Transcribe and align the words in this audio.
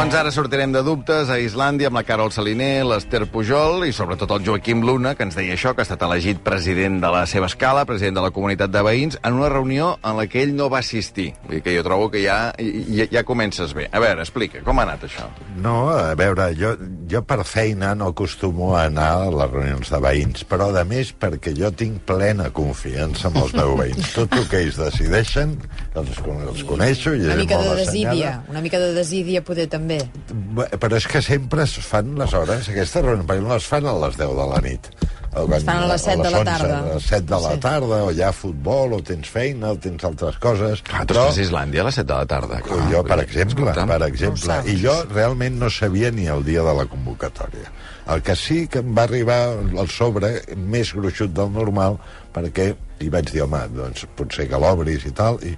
Doncs 0.00 0.14
ara 0.16 0.30
sortirem 0.32 0.72
de 0.72 0.80
dubtes 0.80 1.28
a 1.28 1.34
Islàndia 1.36 1.90
amb 1.90 1.98
la 1.98 2.02
Carol 2.08 2.30
Saliner, 2.32 2.86
l'Ester 2.88 3.26
Pujol 3.28 3.82
i 3.84 3.92
sobretot 3.92 4.30
el 4.32 4.46
Joaquim 4.46 4.80
Luna, 4.80 5.10
que 5.12 5.26
ens 5.26 5.34
deia 5.36 5.52
això, 5.52 5.74
que 5.76 5.82
ha 5.82 5.84
estat 5.84 6.00
elegit 6.06 6.38
president 6.40 6.96
de 7.02 7.10
la 7.12 7.26
seva 7.28 7.50
escala, 7.50 7.82
president 7.84 8.16
de 8.16 8.22
la 8.24 8.30
comunitat 8.32 8.72
de 8.72 8.80
veïns, 8.80 9.18
en 9.20 9.36
una 9.36 9.50
reunió 9.52 9.90
en 10.00 10.16
la 10.16 10.24
que 10.24 10.40
ell 10.40 10.54
no 10.56 10.70
va 10.72 10.80
assistir. 10.80 11.26
Vull 11.42 11.58
dir 11.58 11.60
que 11.66 11.74
jo 11.76 11.82
trobo 11.84 12.06
que 12.14 12.22
ja, 12.24 12.38
ja, 12.56 13.06
ja 13.12 13.24
comences 13.28 13.74
bé. 13.76 13.90
A 13.92 14.00
veure, 14.00 14.24
explica, 14.24 14.62
com 14.64 14.80
ha 14.80 14.86
anat 14.88 15.04
això? 15.10 15.26
No, 15.60 15.90
a 15.92 16.16
veure, 16.16 16.48
jo, 16.56 16.72
jo 17.12 17.20
per 17.28 17.42
feina 17.44 17.92
no 17.92 18.08
acostumo 18.14 18.72
a 18.78 18.86
anar 18.86 19.10
a 19.18 19.28
les 19.36 19.52
reunions 19.52 19.92
de 19.92 20.00
veïns, 20.00 20.48
però 20.48 20.70
a 20.72 20.86
més 20.88 21.12
perquè 21.12 21.52
jo 21.52 21.68
tinc 21.76 22.00
plena 22.08 22.48
confiança 22.48 23.28
en 23.28 23.36
els 23.44 23.52
meus 23.60 23.76
veïns. 23.84 24.16
Tot 24.16 24.40
el 24.40 24.48
que 24.48 24.64
ells 24.64 24.80
decideixen, 24.80 25.58
els, 25.94 26.08
els 26.50 26.64
coneixo 26.64 27.14
i 27.16 27.24
Una 27.26 27.34
mica 27.36 27.58
de 27.58 27.74
desídia, 27.74 28.10
assenyada. 28.10 28.44
una 28.48 28.60
mica 28.60 28.78
de 28.78 28.92
desídia 28.94 29.42
poder 29.42 29.66
també. 29.68 29.98
Bé, 30.30 30.68
Però 30.78 30.96
és 30.96 31.06
que 31.06 31.20
sempre 31.22 31.64
es 31.64 31.74
fan 31.82 32.14
les 32.18 32.32
hores, 32.34 32.68
aquestes 32.68 33.02
reunions, 33.02 33.26
perquè 33.26 33.42
no 33.42 33.54
les 33.54 33.66
fan 33.66 33.86
a 33.86 33.94
les 34.06 34.16
10 34.16 34.36
de 34.36 34.46
la 34.54 34.60
nit. 34.60 34.86
O 35.32 35.46
quan- 35.46 35.62
fan 35.62 35.82
a 35.84 35.86
les 35.86 36.02
set 36.02 36.18
de 36.18 36.30
la 36.30 36.38
11, 36.40 36.44
tarda. 36.44 36.78
A 36.78 36.94
les 36.94 37.02
7 37.06 37.22
de 37.26 37.40
la 37.40 37.52
Sí. 37.52 37.58
tarda, 37.60 37.98
o 38.04 38.10
hi 38.10 38.22
ha 38.22 38.32
futbol, 38.32 38.92
o 38.94 39.02
tens 39.02 39.28
feina, 39.28 39.70
o 39.70 39.76
tens 39.78 40.02
altres 40.04 40.38
coses. 40.38 40.82
Ah, 40.92 41.04
tu 41.06 41.14
estàs 41.14 41.38
a 41.38 41.42
Islàndia 41.42 41.82
a 41.82 41.84
les 41.84 41.94
7 41.94 42.06
de 42.12 42.14
la 42.18 42.26
tarda. 42.26 42.60
Clar, 42.60 42.90
jo, 42.92 43.04
per 43.04 43.20
exemple, 43.20 43.62
escolta'm. 43.70 43.88
per 43.88 44.00
No 44.00 44.06
exemple. 44.06 44.40
saps. 44.42 44.68
I 44.68 44.76
jo 44.82 45.04
realment 45.12 45.56
no 45.58 45.70
sabia 45.70 46.10
ni 46.10 46.26
el 46.26 46.44
dia 46.44 46.62
de 46.62 46.74
la 46.74 46.84
convocatòria. 46.86 47.70
El 48.08 48.22
que 48.22 48.34
sí 48.34 48.66
que 48.66 48.78
em 48.80 48.92
va 48.96 49.02
arribar 49.04 49.50
el 49.78 49.88
sobre 49.88 50.42
més 50.56 50.92
gruixut 50.94 51.30
del 51.32 51.52
normal, 51.52 51.98
perquè 52.34 52.74
hi 53.00 53.08
vaig 53.12 53.30
dir, 53.32 53.42
home, 53.46 53.62
doncs 53.72 54.04
potser 54.18 54.44
que 54.50 54.58
l'obris 54.60 55.06
i 55.08 55.12
tal, 55.16 55.38
i, 55.46 55.54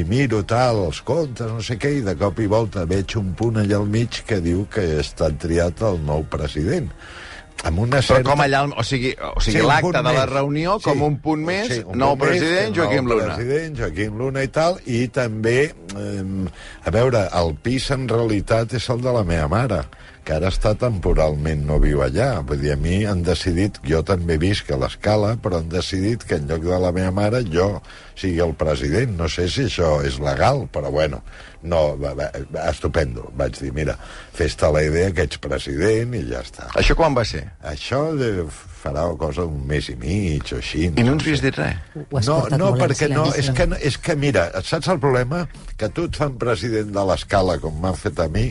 i 0.00 0.04
miro 0.08 0.40
tal, 0.48 0.84
els 0.88 1.02
comptes, 1.04 1.50
no 1.52 1.60
sé 1.64 1.76
què, 1.80 1.90
i 1.98 2.04
de 2.06 2.14
cop 2.16 2.40
i 2.40 2.48
volta 2.48 2.86
veig 2.88 3.16
un 3.20 3.34
punt 3.36 3.60
allà 3.60 3.76
al 3.82 3.88
mig 3.92 4.22
que 4.28 4.40
diu 4.44 4.64
que 4.72 4.86
estat 5.02 5.36
triat 5.42 5.82
el 5.84 6.00
nou 6.08 6.24
president 6.32 6.88
amb 7.66 7.80
una 7.82 7.98
Però 7.98 8.06
certa... 8.06 8.30
com 8.30 8.40
allà, 8.44 8.60
o 8.70 8.82
sigui, 8.86 9.10
o 9.18 9.40
sigui 9.42 9.58
Sí, 9.58 9.64
l'acte 9.66 9.98
de 9.98 10.02
la 10.06 10.12
més. 10.20 10.28
reunió, 10.30 10.76
com 10.78 11.00
un 11.02 11.16
punt 11.24 11.40
més, 11.42 11.66
Sí, 11.72 11.78
un 11.82 11.98
nou 11.98 12.12
punt 12.14 12.30
més, 12.30 12.38
president, 12.38 12.70
que 12.70 12.80
Joaquim 12.80 13.08
Luna. 13.10 13.34
president, 13.34 13.78
Joaquim 13.80 14.20
Luna 14.20 14.44
i 14.46 14.50
tal, 14.54 14.78
i 14.86 15.00
també, 15.10 15.56
eh, 15.74 16.22
a 16.86 16.92
veure, 16.94 17.24
el 17.40 17.56
pis 17.66 17.90
en 17.96 18.06
realitat 18.08 18.76
és 18.78 18.86
el 18.94 19.02
de 19.02 19.16
la 19.18 19.24
meva 19.26 19.48
mare, 19.50 19.80
que 20.28 20.36
ara 20.36 20.50
està 20.52 20.74
temporalment, 20.76 21.62
no 21.64 21.78
viu 21.80 22.02
allà. 22.04 22.42
Vull 22.44 22.60
dir, 22.60 22.74
a 22.74 22.76
mi 22.76 22.98
han 23.08 23.22
decidit, 23.24 23.78
jo 23.88 24.02
també 24.04 24.36
visc 24.40 24.68
a 24.68 24.76
l'escala, 24.76 25.30
però 25.40 25.62
han 25.62 25.70
decidit 25.72 26.26
que 26.28 26.36
en 26.36 26.50
lloc 26.50 26.66
de 26.66 26.80
la 26.82 26.90
meva 26.92 27.14
mare 27.16 27.40
jo 27.48 27.68
sigui 28.12 28.42
el 28.44 28.52
president. 28.60 29.14
No 29.16 29.30
sé 29.32 29.46
si 29.48 29.64
això 29.70 29.94
és 30.04 30.18
legal, 30.20 30.66
però 30.74 30.92
bueno, 30.92 31.22
no, 31.62 31.80
va, 31.96 32.12
va, 32.18 32.28
estupendo. 32.66 33.30
Vaig 33.40 33.56
dir, 33.56 33.72
mira, 33.72 33.96
fes-te 34.36 34.68
la 34.74 34.84
idea 34.84 35.14
que 35.16 35.24
ets 35.24 35.40
president 35.40 36.12
i 36.18 36.20
ja 36.28 36.44
està. 36.44 36.68
Això 36.76 36.98
quan 36.98 37.16
va 37.16 37.24
ser? 37.24 37.46
Això 37.72 38.02
de, 38.18 38.44
farà 38.78 39.04
cosa 39.18 39.44
un 39.48 39.64
mes 39.68 39.88
i 39.90 39.96
mig 39.98 40.52
o 40.54 40.60
així. 40.60 40.86
I 40.88 41.04
no 41.04 41.16
ens 41.16 41.26
havies 41.26 41.42
dit 41.44 41.58
res? 41.58 41.76
No, 42.28 42.38
no, 42.60 42.70
perquè 42.78 43.10
no, 43.12 43.26
és 43.38 43.50
que, 43.56 43.66
és 43.90 43.98
que 44.02 44.16
mira, 44.18 44.48
saps 44.62 44.90
el 44.94 45.00
problema? 45.02 45.44
Que 45.80 45.90
tu 45.94 46.06
et 46.08 46.18
fan 46.18 46.38
president 46.40 46.94
de 46.94 47.04
l'escala, 47.10 47.58
com 47.62 47.76
m'han 47.82 47.98
fet 47.98 48.22
a 48.22 48.28
mi, 48.32 48.48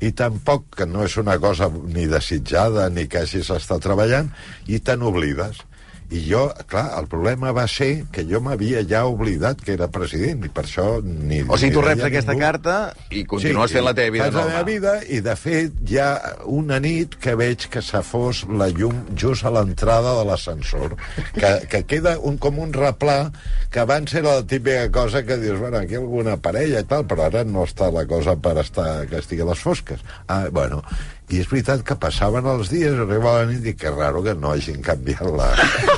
i 0.00 0.12
tampoc, 0.16 0.68
que 0.80 0.88
no 0.88 1.04
és 1.06 1.16
una 1.20 1.38
cosa 1.42 1.70
ni 1.70 2.08
desitjada 2.10 2.88
ni 2.92 3.06
que 3.10 3.24
hagis 3.24 3.52
estat 3.54 3.84
treballant, 3.84 4.32
i 4.66 4.80
te 4.80 4.96
n'oblides. 4.98 5.62
I 6.06 6.20
jo, 6.22 6.44
clar, 6.70 6.84
el 7.00 7.08
problema 7.10 7.50
va 7.50 7.64
ser 7.66 8.04
que 8.14 8.22
jo 8.28 8.38
m'havia 8.44 8.84
ja 8.86 9.00
oblidat 9.10 9.58
que 9.64 9.72
era 9.74 9.88
president, 9.90 10.44
i 10.46 10.50
per 10.54 10.62
això 10.62 11.00
ni... 11.02 11.40
O 11.42 11.56
sigui, 11.58 11.72
tu 11.74 11.82
reps 11.82 12.04
aquesta 12.06 12.30
ningú. 12.36 12.44
carta 12.44 12.76
i 13.10 13.24
continues 13.26 13.74
fent 13.74 13.82
la 13.82 13.94
teva 13.96 14.12
vida 14.14 14.28
Fas 14.28 14.36
la 14.36 14.44
normal. 14.44 14.52
meva 14.52 14.68
vida 14.70 14.92
i, 15.10 15.18
de 15.24 15.34
fet, 15.40 15.80
hi 15.90 15.98
ha 15.98 16.10
una 16.46 16.78
nit 16.78 17.16
que 17.18 17.34
veig 17.34 17.66
que 17.74 17.82
se 17.82 18.02
fos 18.06 18.44
la 18.46 18.68
llum 18.70 19.00
just 19.18 19.42
a 19.42 19.50
l'entrada 19.50 20.14
de 20.20 20.24
l'ascensor, 20.30 20.94
que, 21.34 21.52
que 21.74 21.82
queda 21.90 22.14
un, 22.22 22.38
com 22.38 22.62
un 22.62 22.70
replà 22.76 23.32
que 23.74 23.82
abans 23.82 24.14
era 24.14 24.36
la 24.38 24.46
típica 24.46 24.86
cosa 24.94 25.24
que 25.26 25.40
dius, 25.42 25.58
bueno, 25.58 25.82
aquí 25.82 25.98
alguna 25.98 26.36
parella 26.38 26.84
i 26.84 26.86
tal, 26.86 27.02
però 27.10 27.26
ara 27.26 27.42
no 27.44 27.66
està 27.66 27.90
la 27.90 28.06
cosa 28.06 28.38
per 28.38 28.54
estar 28.62 29.08
que 29.10 29.18
estigui 29.18 29.42
a 29.42 29.50
les 29.50 29.58
fosques. 29.58 30.06
Ah, 30.28 30.46
bueno, 30.54 30.84
i 31.28 31.40
és 31.42 31.48
veritat 31.50 31.80
que 31.82 31.96
passaven 31.98 32.46
els 32.46 32.68
dies, 32.70 32.92
arribava 32.94 33.40
la 33.42 33.46
nit 33.50 33.64
i 33.66 33.72
que 33.74 33.90
raro 33.90 34.20
que 34.22 34.34
no 34.38 34.52
hagin 34.54 34.78
canviat 34.84 35.24
la... 35.34 35.48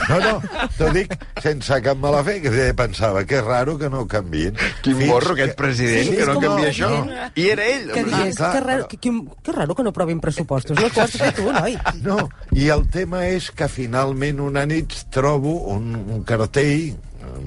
No, 0.08 0.18
no, 0.24 0.68
t'ho 0.78 0.88
dic 0.94 1.12
sense 1.44 1.76
cap 1.84 1.98
mala 2.00 2.22
fe, 2.24 2.38
que 2.40 2.52
pensava 2.78 3.24
que 3.28 3.42
raro 3.44 3.74
que 3.76 3.90
no 3.92 4.06
canviïn. 4.08 4.56
Quin 4.80 4.96
Fins 4.96 5.10
morro, 5.10 5.34
aquest 5.36 5.52
president, 5.58 6.06
Sí, 6.08 6.14
que 6.16 6.22
és 6.24 6.30
no 6.30 6.38
canvia 6.40 6.70
el 6.70 6.72
això. 6.72 6.88
president. 6.88 7.36
I 7.36 7.48
era 7.52 7.66
ell. 7.74 7.90
Que 7.92 8.04
digués, 8.06 8.38
clar, 8.40 8.52
que, 8.54 8.62
raro, 8.64 8.86
però- 8.86 8.88
que, 8.88 8.96
que, 8.96 9.12
que 9.44 9.56
raro 9.58 9.76
que 9.76 9.84
no 9.84 9.92
provin 9.92 10.20
pressupostos. 10.24 10.80
No, 10.80 10.88
que 10.88 11.00
ho 11.00 11.04
has 11.04 11.18
fet 11.20 11.36
tu, 11.36 11.52
noi. 11.52 11.76
No, 12.00 12.16
i 12.56 12.70
el 12.72 12.86
tema 12.88 13.26
és 13.28 13.50
que 13.52 13.68
finalment 13.68 14.40
una 14.40 14.64
nit 14.70 14.96
trobo 15.12 15.58
un, 15.74 15.92
un 16.08 16.24
cartell 16.24 16.96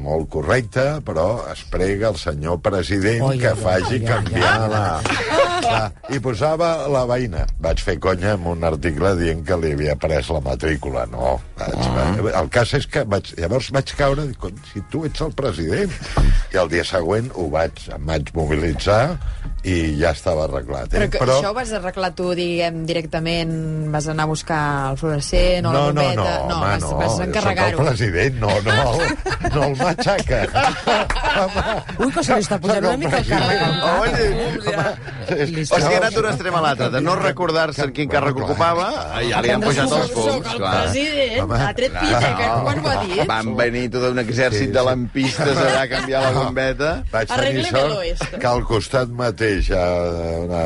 molt 0.02 0.30
correcte, 0.32 0.84
però 1.06 1.42
es 1.52 1.64
prega 1.70 2.12
el 2.14 2.18
senyor 2.22 2.60
president 2.64 3.24
Oi, 3.26 3.40
que 3.42 3.50
oi, 3.52 3.58
faci 3.60 3.96
oi, 3.98 4.00
oi, 4.00 4.06
canviar 4.06 4.54
la, 4.62 4.68
la... 4.70 5.41
I 6.14 6.20
posava 6.24 6.72
la 6.92 7.04
veïna. 7.10 7.46
Vaig 7.64 7.82
fer 7.84 7.98
conya 8.04 8.36
amb 8.36 8.52
un 8.54 8.64
article 8.68 9.14
dient 9.20 9.44
que 9.48 9.58
li 9.62 9.74
havia 9.76 9.96
pres 10.00 10.30
la 10.34 10.42
matrícula. 10.46 11.06
No. 11.12 11.36
Vaig, 11.60 12.32
El 12.42 12.50
cas 12.54 12.74
és 12.78 12.88
que 12.88 13.04
vaig, 13.08 13.34
llavors 13.40 13.72
vaig 13.76 13.96
caure, 13.98 14.28
dic, 14.30 14.38
"Cony, 14.42 14.58
si 14.74 14.82
tu 14.92 15.06
ets 15.06 15.22
el 15.22 15.34
president. 15.38 15.92
I 16.54 16.58
el 16.58 16.70
dia 16.70 16.84
següent 16.84 17.32
ho 17.36 17.48
vaig, 17.50 17.86
em 17.96 18.06
vaig 18.06 18.34
mobilitzar 18.36 19.18
i 19.64 19.76
ja 20.00 20.10
estava 20.16 20.48
arreglat. 20.48 20.90
Eh? 20.90 20.98
Però, 20.98 21.08
que, 21.12 21.20
però... 21.22 21.36
això 21.38 21.52
ho 21.52 21.56
vas 21.56 21.72
arreglar 21.78 22.10
tu, 22.18 22.32
diguem, 22.38 22.82
directament, 22.90 23.52
vas 23.94 24.08
anar 24.10 24.26
a 24.26 24.32
buscar 24.32 24.62
el 24.92 24.98
fluorescent 24.98 25.68
o 25.70 25.74
la 25.74 25.80
no, 25.80 25.92
no, 25.94 26.02
bombeta... 26.02 26.16
no, 26.24 26.56
home, 26.56 26.66
vas, 26.66 26.82
no, 26.82 26.96
vas 26.98 27.20
encarregar-ho. 27.28 27.78
el 27.78 27.88
president, 27.92 28.40
no, 28.42 28.50
no, 28.66 28.78
el, 28.96 29.54
no 29.54 29.64
el 29.70 29.76
matxaca. 29.78 30.42
Ui, 32.02 32.10
que 32.12 32.24
se 32.26 32.40
li 32.40 32.46
està 32.48 32.58
posant 32.62 32.88
una 32.90 32.98
mica 32.98 33.22
el 33.22 33.34
al 33.38 33.54
cap. 33.62 34.02
Oye, 34.02 35.46
Li 35.52 35.64
o 35.72 35.80
sigui, 35.80 35.94
ha 35.96 36.00
anat 36.02 36.14
d'un 36.18 36.26
extrem 36.32 36.56
a 36.56 36.62
l'altre, 36.66 36.90
de 36.94 37.02
no 37.02 37.16
recordar-se 37.16 37.86
en 37.88 37.94
quin 37.96 38.10
càrrec 38.12 38.36
Clar, 38.36 38.46
ocupava, 38.50 38.88
clar. 38.92 39.22
ja 39.30 39.42
li 39.46 39.52
han 39.54 39.62
pujat 39.64 39.92
els 39.98 40.12
Soc 40.12 40.18
fums, 40.18 40.52
el 40.54 40.60
clar. 40.62 40.74
president, 40.82 41.38
Home, 41.46 41.60
ha 41.66 41.72
tret 41.78 41.96
pit, 42.00 42.16
eh, 42.18 42.32
que 42.42 42.50
quan 42.66 42.80
ho 42.86 42.90
ha 42.92 42.96
dit? 43.06 43.22
Van 43.32 43.52
venir 43.60 43.84
tot 43.96 44.08
un 44.12 44.20
exèrcit 44.24 44.68
Sí, 44.68 44.72
de 44.76 44.84
lampistes 44.84 45.58
a 45.82 45.86
canviar 45.92 46.22
la 46.28 46.32
bombeta. 46.36 46.92
Vaig 47.12 47.28
tenir 47.32 47.66
sort 47.70 47.98
esto. 48.12 48.40
que 48.40 48.48
al 48.52 48.64
costat 48.68 49.10
mateix 49.10 49.72
a 49.72 49.86
una, 50.44 50.62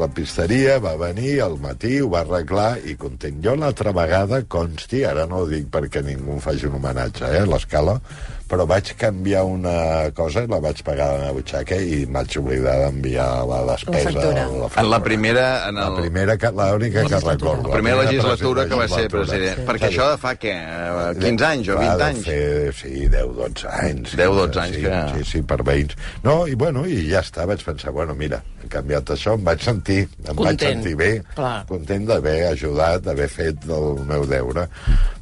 la 0.00 0.08
pisteria 0.08 0.78
va 0.82 0.96
venir 1.00 1.40
al 1.44 1.58
matí, 1.62 2.00
ho 2.00 2.08
va 2.12 2.20
arreglar 2.24 2.70
i 2.84 2.96
content. 2.96 3.38
Jo 3.44 3.54
l'altra 3.56 3.92
vegada, 3.96 4.42
consti, 4.48 5.04
ara 5.04 5.26
no 5.26 5.42
ho 5.44 5.46
dic 5.50 5.68
perquè 5.72 6.02
ningú 6.04 6.32
em 6.38 6.40
faci 6.40 6.66
un 6.66 6.78
homenatge, 6.80 7.24
eh, 7.28 7.42
a 7.44 7.46
l'escala, 7.46 8.00
però 8.48 8.64
vaig 8.66 8.92
canviar 8.96 9.42
una 9.44 10.10
cosa 10.14 10.44
i 10.44 10.46
la 10.46 10.60
vaig 10.62 10.78
pagar 10.86 11.06
a 11.08 11.12
la 11.12 11.18
meva 11.24 11.32
butxaca 11.40 11.74
i 11.82 12.04
vaig 12.06 12.36
oblidar 12.38 12.76
d'enviar 12.84 13.26
la 13.48 13.58
despesa. 13.72 14.10
factura. 14.12 14.44
En 14.82 14.90
la 14.90 15.00
primera... 15.02 15.46
En 15.68 15.74
La 15.80 15.88
el... 15.88 15.96
primera, 16.00 16.36
que- 16.38 16.52
l'única 16.54 17.02
que 17.04 17.18
recordo. 17.20 17.68
La 17.68 17.74
primera 17.74 18.02
legislatura 18.04 18.66
que 18.68 18.74
va 18.78 18.86
ser 18.88 19.08
president. 19.10 19.64
Perquè 19.66 19.88
això 19.90 20.10
de 20.12 20.18
fa, 20.22 20.34
què, 20.38 20.52
eh, 20.54 21.14
15 21.18 21.44
anys 21.48 21.68
o 21.68 21.76
Va, 21.76 21.80
20 21.80 21.96
deu 21.98 22.06
anys? 22.06 22.24
Fer, 22.26 22.74
sí, 22.78 23.08
10-12 23.10 23.66
anys. 23.82 24.14
10-12 24.16 24.60
anys 24.62 24.76
sí, 24.76 24.82
que- 24.82 25.02
Sí, 25.16 25.30
sí, 25.32 25.42
per 25.42 25.58
veïns. 25.66 25.96
No, 26.22 26.46
i 26.46 26.54
bueno, 26.54 26.86
i 26.86 27.08
ja 27.10 27.20
està, 27.26 27.46
vaig 27.50 27.62
pensar, 27.66 27.90
bueno, 27.92 28.14
mira, 28.14 28.42
he 28.64 28.68
canviat 28.68 29.10
això, 29.16 29.34
em 29.34 29.44
vaig 29.44 29.60
sentir, 29.62 30.04
em 30.22 30.34
vaig 30.36 30.54
Content. 30.54 30.82
sentir 30.82 30.94
bé, 30.96 31.10
Clar. 31.34 31.66
content 31.66 32.06
d'haver 32.06 32.38
ajudat, 32.52 33.02
d'haver 33.02 33.28
fet 33.28 33.66
el 33.68 34.04
meu 34.06 34.24
deure, 34.26 34.68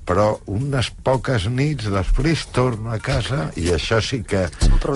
però 0.05 0.27
unes 0.53 0.91
poques 1.07 1.47
nits 1.49 1.87
després 1.93 2.45
torno 2.53 2.91
a 2.93 2.99
casa 3.01 3.51
i 3.57 3.71
això 3.73 4.01
sí 4.05 4.23
que... 4.29 4.45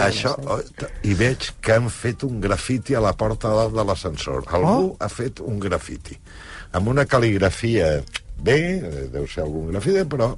Això, 0.05 0.35
eh? 0.37 0.47
oh, 0.53 0.89
I 1.09 1.15
veig 1.17 1.51
que 1.65 1.75
han 1.79 1.89
fet 1.93 2.23
un 2.29 2.41
grafiti 2.45 2.95
a 2.95 3.01
la 3.05 3.15
porta 3.17 3.49
dalt 3.57 3.75
de 3.77 3.85
l'ascensor. 3.89 4.45
Algú 4.53 4.95
ha 5.01 5.09
fet 5.09 5.41
un 5.41 5.59
grafiti 5.63 6.19
amb 6.77 6.91
una 6.93 7.07
cal·ligrafia 7.09 8.03
bé, 8.45 8.57
eh, 8.77 9.07
deu 9.11 9.25
ser 9.27 9.41
algun 9.47 9.71
grafiti, 9.73 10.03
però... 10.07 10.29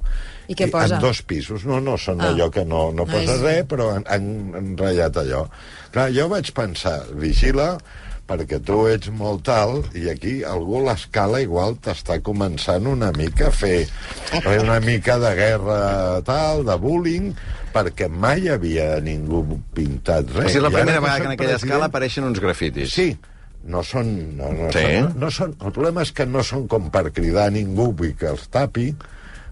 I 0.47 0.55
què 0.57 0.69
posa? 0.71 0.95
En 0.97 1.03
dos 1.03 1.19
pisos. 1.27 1.65
No, 1.67 1.77
no, 1.83 1.97
són 2.01 2.21
Ah. 2.23 2.29
allò 2.31 2.47
que 2.51 2.63
no, 2.65 2.85
no 2.95 3.03
No 3.03 3.05
posa 3.05 3.35
és- 3.35 3.41
res, 3.43 3.65
però 3.69 3.89
han, 3.93 4.05
han, 4.07 4.25
han 4.57 4.71
ratllat 4.79 5.19
allò. 5.21 5.43
Clar, 5.91 6.07
jo 6.15 6.25
vaig 6.31 6.49
pensar, 6.55 7.01
vigila, 7.19 7.75
perquè 8.31 8.61
tu 8.63 8.85
ets 8.87 9.09
molt 9.11 9.49
alt 9.51 9.91
i 9.99 10.07
aquí 10.11 10.37
algú 10.47 10.79
a 10.79 10.85
l'escala 10.89 11.41
igual 11.43 11.75
t'està 11.83 12.21
començant 12.23 12.87
una 12.87 13.11
mica 13.11 13.49
a 13.49 13.51
fer 13.51 13.83
una 14.61 14.79
mica 14.79 15.17
de 15.19 15.33
guerra 15.35 15.79
tal, 16.27 16.63
de 16.67 16.77
bullying, 16.79 17.33
perquè 17.75 18.07
mai 18.07 18.47
havia 18.51 18.95
ningú 19.03 19.43
pintat 19.75 20.31
res. 20.31 20.45
O 20.47 20.53
sigui, 20.55 20.63
la 20.63 20.71
I 20.71 20.77
primera 20.79 20.99
vegada 21.03 21.19
que 21.19 21.27
en 21.27 21.35
aquella 21.35 21.49
president- 21.57 21.67
escala 21.75 21.91
apareixen 21.91 22.23
uns 22.29 22.39
grafitis. 22.39 22.93
Sí, 22.95 23.09
no 23.67 23.83
són... 23.83 24.13
No, 24.39 24.51
no, 24.55 24.71
Sí? 24.73 24.85
són, 24.87 25.11
no 25.21 25.29
són... 25.31 25.55
El 25.61 25.71
problema 25.75 26.01
és 26.07 26.11
que 26.15 26.25
no 26.25 26.41
són 26.43 26.67
com 26.71 26.87
per 26.93 27.09
cridar 27.11 27.49
a 27.51 27.53
ningú, 27.53 27.91
vull 27.93 28.15
que 28.17 28.31
els 28.31 28.47
tapi, 28.49 28.93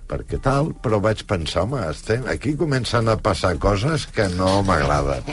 perquè 0.10 0.40
tal, 0.42 0.72
però 0.82 1.00
vaig 1.04 1.22
pensar, 1.30 1.68
home, 1.68 1.84
estem, 1.92 2.26
aquí 2.32 2.56
comencen 2.58 3.12
a 3.12 3.18
passar 3.22 3.56
coses 3.62 4.08
que 4.14 4.26
no 4.34 4.60
m'agraden. 4.66 5.28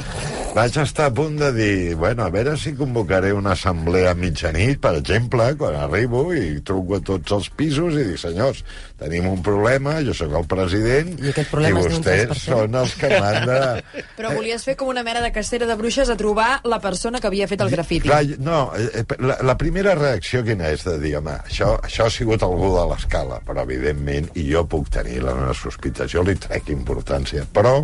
vaig 0.56 0.76
estar 0.81 1.11
a 1.11 1.12
punt 1.12 1.37
de 1.40 1.50
dir, 1.52 1.94
bueno, 2.00 2.25
a 2.25 2.31
veure 2.32 2.56
si 2.56 2.75
convocaré 2.76 3.32
una 3.37 3.52
assemblea 3.52 4.12
a 4.12 4.17
mitjanit, 4.17 4.81
per 4.81 4.94
exemple, 4.96 5.49
quan 5.61 5.76
arribo 5.81 6.31
i 6.32 6.61
truco 6.64 6.96
a 6.96 7.02
tots 7.05 7.32
els 7.37 7.49
pisos 7.56 7.96
i 7.96 8.05
dic, 8.08 8.20
senyors, 8.20 8.62
tenim 9.00 9.26
un 9.28 9.43
problema, 9.44 9.99
jo 10.05 10.14
sóc 10.17 10.32
el 10.38 10.46
president 10.49 11.12
I 11.20 11.32
aquest 11.32 11.50
problema 11.52 11.81
és 11.81 11.88
d'un 11.88 11.99
vostès 11.99 12.22
3%. 12.31 12.40
són 12.44 12.79
els 12.81 12.94
que 12.96 13.11
m'han 13.12 13.49
de... 13.49 13.61
Però 14.19 14.32
volies 14.37 14.64
fer 14.64 14.76
com 14.81 14.88
una 14.93 15.05
mena 15.05 15.20
de 15.25 15.32
cacera 15.32 15.69
de 15.69 15.76
bruixes 15.76 16.08
a 16.12 16.17
trobar 16.17 16.62
la 16.64 16.81
persona 16.84 17.20
que 17.20 17.29
havia 17.29 17.49
fet 17.49 17.64
el 17.64 17.72
grafiti. 17.72 18.08
Clar, 18.08 18.22
no, 18.40 18.61
eh, 18.76 19.05
la, 19.20 19.38
la 19.44 19.56
primera 19.61 19.96
reacció 19.96 20.44
quina 20.46 20.72
és 20.72 20.84
de 20.88 20.96
dir, 21.02 21.17
home, 21.20 21.37
això, 21.49 21.75
això 21.84 22.08
ha 22.08 22.12
sigut 22.12 22.44
algú 22.44 22.72
de 22.76 22.87
l'escala, 22.93 23.43
però 23.44 23.64
evidentment, 23.69 24.32
i 24.37 24.49
jo 24.49 24.66
puc 24.71 24.91
tenir 24.93 25.23
la 25.25 25.35
meva 25.35 25.55
sospita, 25.55 26.07
jo 26.11 26.23
li 26.27 26.35
trec 26.37 26.69
importància, 26.75 27.47
però... 27.53 27.81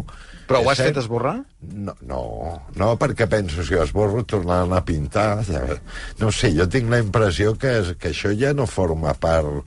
Però 0.49 0.59
ho 0.61 0.69
has 0.73 0.77
cert- 0.81 0.91
fet 0.91 0.99
esborrar? 1.05 1.37
No, 1.73 1.95
no, 2.05 2.21
no, 2.77 2.89
perquè 3.01 3.29
penso, 3.31 3.63
si 3.65 3.75
ho 3.79 3.83
esborro, 3.85 4.25
tornant 4.29 4.73
a 4.77 4.83
pintar... 4.85 5.43
Ja, 5.49 5.63
no 6.21 6.33
sé, 6.35 6.51
jo 6.57 6.67
tinc 6.69 6.91
la 6.91 6.99
impressió 7.01 7.55
que, 7.57 7.95
que 7.99 8.11
això 8.11 8.35
ja 8.37 8.53
no 8.53 8.67
forma 8.67 9.15
part 9.15 9.63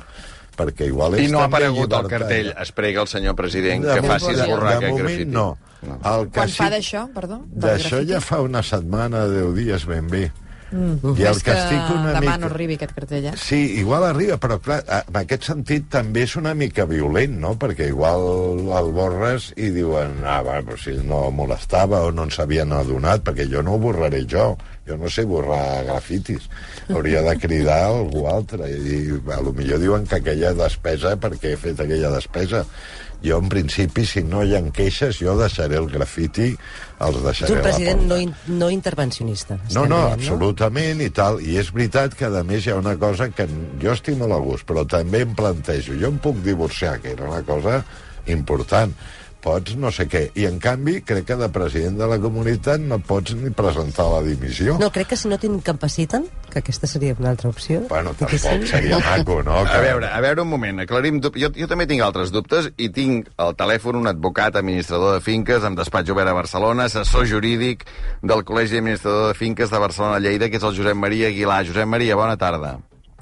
perquè 0.56 0.86
igual 0.88 1.18
és 1.18 1.26
I 1.28 1.32
no 1.34 1.42
ha 1.42 1.50
aparegut 1.50 1.92
al 1.98 2.06
cartell 2.08 2.54
es 2.62 2.70
prega 2.72 3.02
el 3.02 3.10
senyor 3.12 3.36
president 3.36 3.84
De 3.84 3.96
que 3.98 4.02
moment- 4.06 4.22
faci 4.24 4.36
esborrar 4.38 4.70
de 4.70 4.78
aquest 4.78 4.92
moment, 4.94 5.08
grafiti. 5.08 5.32
no. 5.32 5.48
El 5.86 6.24
que 6.30 6.38
Quan 6.40 6.50
sí- 6.50 6.58
fa 6.62 6.70
d'això, 6.72 7.02
perdó? 7.14 7.42
D'això 7.66 8.00
ja 8.08 8.22
fa 8.24 8.40
una 8.42 8.62
setmana, 8.64 9.26
deu 9.28 9.52
dies 9.54 9.84
ben 9.86 10.08
bé. 10.08 10.28
Mm. 10.32 10.45
I 10.76 11.24
És 11.24 11.30
el 11.30 11.42
que 11.46 11.56
estic 11.56 11.92
una 11.94 12.14
demà 12.18 12.22
mica... 12.26 12.38
no 12.42 12.50
arribi 12.52 12.78
aquest 12.78 12.94
cartell, 12.98 13.30
eh? 13.32 13.34
Sí, 13.40 13.60
igual 13.80 14.06
arriba, 14.10 14.38
però 14.42 14.58
clar, 14.64 14.82
en 14.98 15.20
aquest 15.22 15.48
sentit 15.48 15.88
també 15.94 16.26
és 16.28 16.36
una 16.40 16.54
mica 16.58 16.86
violent, 16.90 17.38
no? 17.42 17.54
Perquè 17.62 17.90
igual 17.92 18.26
el 18.80 18.92
borres 18.96 19.52
i 19.56 19.72
diuen, 19.76 20.20
ah, 20.28 20.42
va, 20.46 20.60
però 20.66 20.78
si 20.82 20.98
no 21.08 21.26
molestava 21.36 22.04
o 22.08 22.12
no 22.16 22.28
ens 22.28 22.40
havien 22.44 22.76
adonat, 22.76 23.24
perquè 23.26 23.48
jo 23.52 23.64
no 23.66 23.78
ho 23.78 23.82
borraré 23.88 24.26
jo, 24.30 24.52
jo 24.86 25.00
no 25.02 25.10
sé 25.10 25.26
borrar 25.26 25.86
grafitis. 25.88 26.50
Hauria 26.92 27.24
de 27.26 27.38
cridar 27.42 27.80
algú 27.88 28.28
altre 28.30 28.70
i 28.70 29.00
a 29.34 29.42
lo 29.42 29.56
millor 29.56 29.82
diuen 29.82 30.06
que 30.10 30.20
aquella 30.20 30.54
despesa, 30.58 31.16
perquè 31.18 31.56
he 31.56 31.62
fet 31.62 31.82
aquella 31.82 32.14
despesa. 32.14 32.66
Jo, 33.24 33.40
en 33.42 33.50
principi, 33.50 34.06
si 34.06 34.24
no 34.24 34.44
hi 34.44 34.56
ha 34.58 34.62
queixes, 34.76 35.20
jo 35.22 35.36
deixaré 35.40 35.80
el 35.80 35.88
grafiti, 35.90 36.52
els 37.06 37.22
deixaré 37.24 37.56
un 37.56 37.62
la 37.62 37.66
president 37.66 38.06
no, 38.10 38.20
in, 38.22 38.34
no 38.60 38.70
intervencionista. 38.74 39.58
No, 39.74 39.86
no, 39.86 40.02
dient, 40.04 40.20
absolutament 40.20 41.04
i 41.06 41.10
tal. 41.16 41.40
I 41.42 41.60
és 41.62 41.72
veritat 41.76 42.18
que, 42.20 42.30
a 42.30 42.44
més, 42.48 42.66
hi 42.66 42.74
ha 42.74 42.80
una 42.82 42.96
cosa 43.02 43.30
que 43.34 43.48
jo 43.82 43.94
estic 43.96 44.20
molt 44.20 44.36
a 44.36 44.42
gust, 44.44 44.68
però 44.70 44.86
també 44.88 45.24
em 45.26 45.36
plantejo. 45.38 45.98
Jo 46.02 46.12
em 46.14 46.20
puc 46.22 46.42
divorciar, 46.46 47.00
que 47.02 47.16
era 47.16 47.30
una 47.30 47.44
cosa 47.48 47.84
important. 48.32 48.94
Pots 49.46 49.76
no 49.78 49.92
sé 49.94 50.08
què. 50.10 50.24
I, 50.34 50.48
en 50.50 50.56
canvi, 50.58 50.96
crec 51.06 51.28
que 51.30 51.36
de 51.38 51.48
president 51.54 52.00
de 52.00 52.08
la 52.10 52.16
comunitat 52.18 52.82
no 52.82 52.98
pots 52.98 53.36
ni 53.38 53.52
presentar 53.54 54.08
la 54.10 54.24
dimissió. 54.26 54.74
No, 54.82 54.88
crec 54.90 55.12
que 55.12 55.18
si 55.22 55.30
no 55.30 55.38
t'incapaciten, 55.38 56.26
que 56.50 56.64
aquesta 56.64 56.90
seria 56.90 57.14
una 57.20 57.30
altra 57.30 57.52
opció. 57.54 57.84
Bueno, 57.92 58.16
tampoc 58.18 58.34
diguéssim. 58.40 58.66
seria 58.72 58.98
maco, 59.04 59.44
no? 59.46 59.60
A 59.62 59.78
veure, 59.86 60.10
a 60.10 60.20
veure 60.26 60.42
un 60.42 60.50
moment, 60.50 60.82
aclarim... 60.82 61.20
dub- 61.22 61.38
Jo, 61.38 61.52
jo 61.54 61.68
també 61.70 61.86
tinc 61.86 62.02
altres 62.02 62.34
dubtes 62.34 62.72
i 62.82 62.90
tinc 62.90 63.30
al 63.38 63.54
telèfon 63.60 64.02
un 64.02 64.10
advocat 64.10 64.58
administrador 64.58 65.20
de 65.20 65.22
finques 65.22 65.62
amb 65.64 65.78
despatx 65.78 66.10
obert 66.10 66.34
a 66.34 66.34
Barcelona, 66.34 66.90
assessor 66.90 67.30
jurídic 67.30 67.86
del 68.26 68.42
Col·legi 68.50 68.82
Administrador 68.82 69.30
de 69.30 69.38
Finques 69.38 69.70
de 69.70 69.78
Barcelona-Lleida, 69.86 70.50
que 70.50 70.58
és 70.58 70.66
el 70.66 70.74
Josep 70.82 70.98
Maria 70.98 71.30
Aguilar. 71.30 71.62
Josep 71.70 71.86
Maria, 71.86 72.18
bona 72.18 72.34
tarda. 72.42 72.80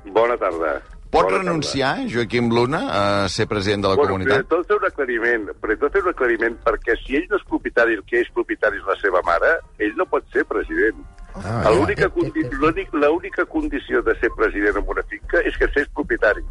Bona 0.08 0.40
tarda. 0.40 0.78
Pot 1.14 1.28
Bona 1.30 1.38
renunciar, 1.44 2.08
Joaquim 2.10 2.50
Luna, 2.50 2.80
a 3.24 3.30
ser 3.30 3.46
president 3.48 3.84
de 3.84 3.90
la 3.90 3.96
Bueno, 3.96 4.14
comunitat? 4.16 4.48
primer 4.48 4.50
tot 4.50 4.68
fer 4.68 4.78
un 4.80 4.86
aclariment, 4.88 5.44
primer 5.62 5.76
de 5.78 5.82
tot 5.84 5.94
fer 5.94 6.02
un 6.02 6.10
aclariment, 6.10 6.56
perquè 6.66 6.96
si 7.06 7.16
ell 7.20 7.28
no 7.30 7.38
és 7.38 7.44
propietari, 7.46 7.94
el 8.00 8.04
que 8.10 8.22
és 8.24 8.32
propietari 8.34 8.82
és 8.82 8.88
la 8.90 8.96
seva 8.98 9.22
mare, 9.28 9.52
ell 9.78 9.94
no 9.96 10.08
pot 10.10 10.26
ser 10.34 10.44
president. 10.50 10.98
Ah, 11.36 11.70
L'única 11.70 12.08
ja. 12.08 12.10
condi 12.10 12.42
l'únic- 12.58 12.94
L'única 12.94 13.46
condició 13.46 14.02
de 14.02 14.16
ser 14.20 14.32
president 14.36 14.78
en 14.82 14.90
una 14.90 15.04
finca 15.04 15.40
és 15.46 15.56
que 15.58 15.68
s'és 15.70 15.88
propietari. 15.94 16.42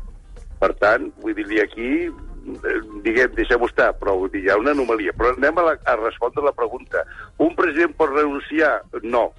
Per 0.61 0.73
tant, 0.79 1.11
vull 1.21 1.35
dir-li 1.35 1.61
aquí, 1.61 1.91
eh, 2.07 2.81
diguem, 3.03 3.35
deixem-ho 3.35 3.67
estar, 3.67 3.93
però 3.99 4.15
vull 4.17 4.31
dir, 4.31 4.45
hi 4.45 4.51
ha 4.51 4.57
una 4.63 4.71
anomalia. 4.71 5.13
Però 5.13 5.35
anem 5.37 5.59
a, 5.59 5.63
la, 5.63 5.77
a 5.87 5.97
respondre 5.97 6.43
la 6.45 6.53
pregunta. 6.53 7.03
Un 7.39 7.55
president 7.57 7.97
pot 7.97 8.11
renunciar? 8.15 8.83
No. 9.03 9.33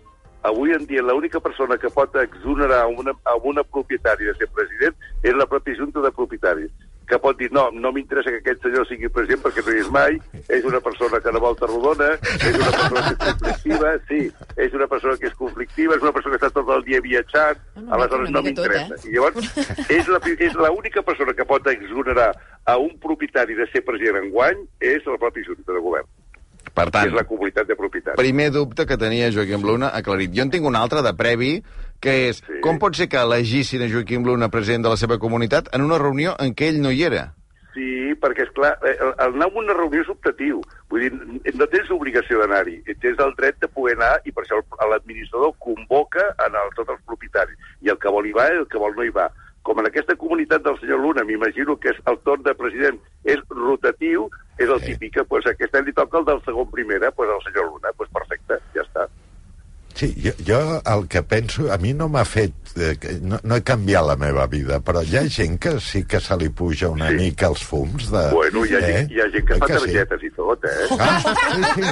Avui 0.43 0.73
en 0.73 0.85
dia 0.85 1.01
l'única 1.01 1.39
persona 1.39 1.77
que 1.77 1.87
pot 1.89 2.13
exonerar 2.19 2.87
una, 2.87 3.13
a 3.23 3.35
una 3.41 3.63
propietari 3.63 4.25
de 4.25 4.33
ser 4.35 4.49
president 4.51 4.93
és 5.23 5.33
la 5.39 5.45
pròpia 5.47 5.75
Junta 5.79 6.01
de 6.03 6.11
Propietaris 6.11 6.71
que 7.03 7.17
pot 7.19 7.35
dir, 7.37 7.49
no, 7.51 7.65
no 7.75 7.89
m'interessa 7.91 8.31
que 8.31 8.37
aquest 8.39 8.61
senyor 8.63 8.85
sigui 8.87 9.09
president 9.11 9.41
perquè 9.43 9.59
no 9.65 9.73
hi 9.75 9.81
és 9.81 9.89
mai, 9.91 10.15
és 10.47 10.63
una 10.63 10.79
persona 10.79 11.19
que 11.19 11.33
no 11.35 11.41
volta 11.43 11.67
rodona, 11.67 12.13
és 12.23 12.55
una 12.55 12.71
persona 12.71 13.01
que 13.03 13.11
és 13.11 13.19
conflictiva, 13.33 13.91
sí, 14.07 14.21
és 14.63 14.73
una 14.79 14.87
persona 14.87 15.17
que 15.19 15.27
és 15.27 15.35
conflictiva, 15.35 15.97
és 15.99 16.01
una 16.01 16.13
persona 16.15 16.39
que 16.39 16.47
està 16.47 16.53
tot 16.61 16.71
el 16.77 16.85
dia 16.87 17.01
viatjant, 17.03 17.59
Una 17.75 17.83
mica, 17.83 17.97
aleshores 17.99 18.31
no 18.31 18.41
m'interessa. 18.47 18.95
eh? 18.95 19.11
I 19.11 19.13
llavors, 19.17 19.51
és 19.91 20.07
la, 20.07 20.21
és 20.47 20.55
l'única 20.63 21.03
persona 21.03 21.35
que 21.35 21.45
pot 21.45 21.67
exonerar 21.75 22.31
a 22.63 22.77
un 22.79 22.95
propietari 23.03 23.53
de 23.59 23.67
ser 23.75 23.83
president 23.83 24.23
en 24.23 24.31
guany 24.31 24.63
és 24.79 25.03
la 25.05 25.19
pròpia 25.19 25.43
Junta 25.51 25.75
de 25.75 25.83
Govern, 25.83 26.07
Per 26.73 26.87
tant, 26.89 27.11
és 27.11 27.13
la 27.13 27.27
comunitat 27.27 27.67
de 27.67 27.75
propietaris. 27.75 28.17
primer 28.17 28.49
dubte 28.55 28.87
que 28.87 28.97
tenia 28.97 29.27
Joaquim 29.29 29.61
Luna 29.61 29.91
aclarit. 29.93 30.31
Jo 30.33 30.47
en 30.47 30.55
tinc 30.55 30.65
un 30.65 30.79
altre 30.79 31.03
de 31.03 31.11
previ, 31.13 31.57
que 32.03 32.17
és 32.29 32.41
Sí. 32.43 32.59
com 32.61 32.77
pot 32.79 32.95
ser 32.99 33.07
que 33.09 33.21
elegissin 33.21 33.81
a 33.85 33.87
Joaquim 33.89 34.25
Luna 34.27 34.49
president 34.51 34.83
de 34.83 34.91
la 34.91 34.99
seva 34.99 35.17
comunitat 35.19 35.71
en 35.73 35.81
una 35.87 35.97
reunió 36.01 36.35
en 36.39 36.53
què 36.53 36.67
ell 36.73 36.81
no 36.83 36.91
hi 36.91 37.03
era? 37.07 37.31
Sí, 37.73 38.13
perquè, 38.21 38.43
és 38.45 38.51
clar, 38.53 38.75
el, 38.85 38.99
el 39.01 39.31
anar 39.33 39.47
a 39.47 39.57
una 39.57 39.73
reunió 39.73 40.03
és 40.03 40.09
optatiu. 40.11 40.59
Vull 40.91 41.01
dir, 41.07 41.09
no 41.57 41.65
tens 41.71 41.89
obligació 41.89 42.37
d'anar-hi. 42.43 42.75
Tens 43.01 43.17
el 43.23 43.33
dret 43.39 43.57
de 43.63 43.67
poder 43.67 43.95
anar 43.97 44.19
i 44.29 44.31
per 44.31 44.43
això 44.43 44.59
l'administrador 44.91 45.55
convoca 45.57 46.27
en 46.45 46.53
el, 46.53 46.69
tots 46.77 46.93
els 46.93 47.01
propietaris. 47.07 47.57
I 47.81 47.89
el 47.89 47.97
que 47.97 48.13
vol 48.13 48.27
hi 48.29 48.35
va 48.35 48.45
i 48.51 48.59
el 48.61 48.67
que 48.69 48.77
vol 48.77 48.93
no 48.95 49.03
hi 49.07 49.09
va. 49.09 49.25
Com 49.63 49.79
en 49.79 49.87
aquesta 49.87 50.13
comunitat 50.19 50.61
del 50.61 50.77
senyor 50.81 50.99
Luna, 50.99 51.23
m'imagino 51.23 51.77
que 51.79 51.89
és 51.95 51.99
el 52.05 52.17
torn 52.27 52.43
de 52.43 52.53
president 52.53 52.99
és 53.23 53.41
rotatiu, 53.49 54.29
és 54.59 54.69
el 54.69 54.81
típic 54.83 55.13
que 55.15 55.23
pues, 55.23 55.47
aquest 55.47 55.73
any 55.73 55.85
li 55.87 55.93
toca 55.97 56.19
el 56.19 56.25
del 56.25 56.43
segon 56.45 56.69
primera, 56.69 57.09
pues, 57.11 57.29
el 57.31 57.41
senyor 57.47 57.71
Luna, 57.71 57.89
pues, 57.97 58.09
perfecte, 58.13 58.59
ja 58.75 58.83
està. 58.83 59.07
Sí, 59.93 60.07
jo, 60.17 60.31
jo 60.47 60.59
el 60.89 61.07
que 61.07 61.21
penso, 61.21 61.67
a 61.71 61.77
mi 61.77 61.91
no 61.93 62.07
m'ha 62.09 62.23
fet, 62.25 62.53
eh, 62.81 62.95
no, 63.21 63.37
no 63.43 63.55
he 63.59 63.61
canviat 63.61 64.07
la 64.07 64.15
meva 64.17 64.47
vida, 64.49 64.79
però 64.81 65.03
hi 65.05 65.19
ha 65.19 65.21
gent 65.29 65.59
que 65.61 65.75
sí 65.79 66.01
que 66.09 66.17
se 66.19 66.37
li 66.41 66.49
puja 66.49 66.89
una 66.89 67.11
Sí. 67.11 67.19
mica 67.19 67.47
els 67.51 67.61
fums 67.63 68.07
de... 68.09 68.23
Bueno, 68.33 68.63
hi 68.65 68.73
ha, 68.73 68.79
eh? 68.89 69.03
hi 69.11 69.21
ha 69.21 69.27
gent 69.29 69.45
que 69.45 69.53
Oi 69.53 69.61
fa 69.61 69.67
sí? 69.67 69.73
targetes 69.77 70.23
i 70.25 70.31
tot, 70.33 70.65
eh? 70.65 70.87
Ah, 70.97 71.19
sí, 71.53 71.61
sí. 71.75 71.83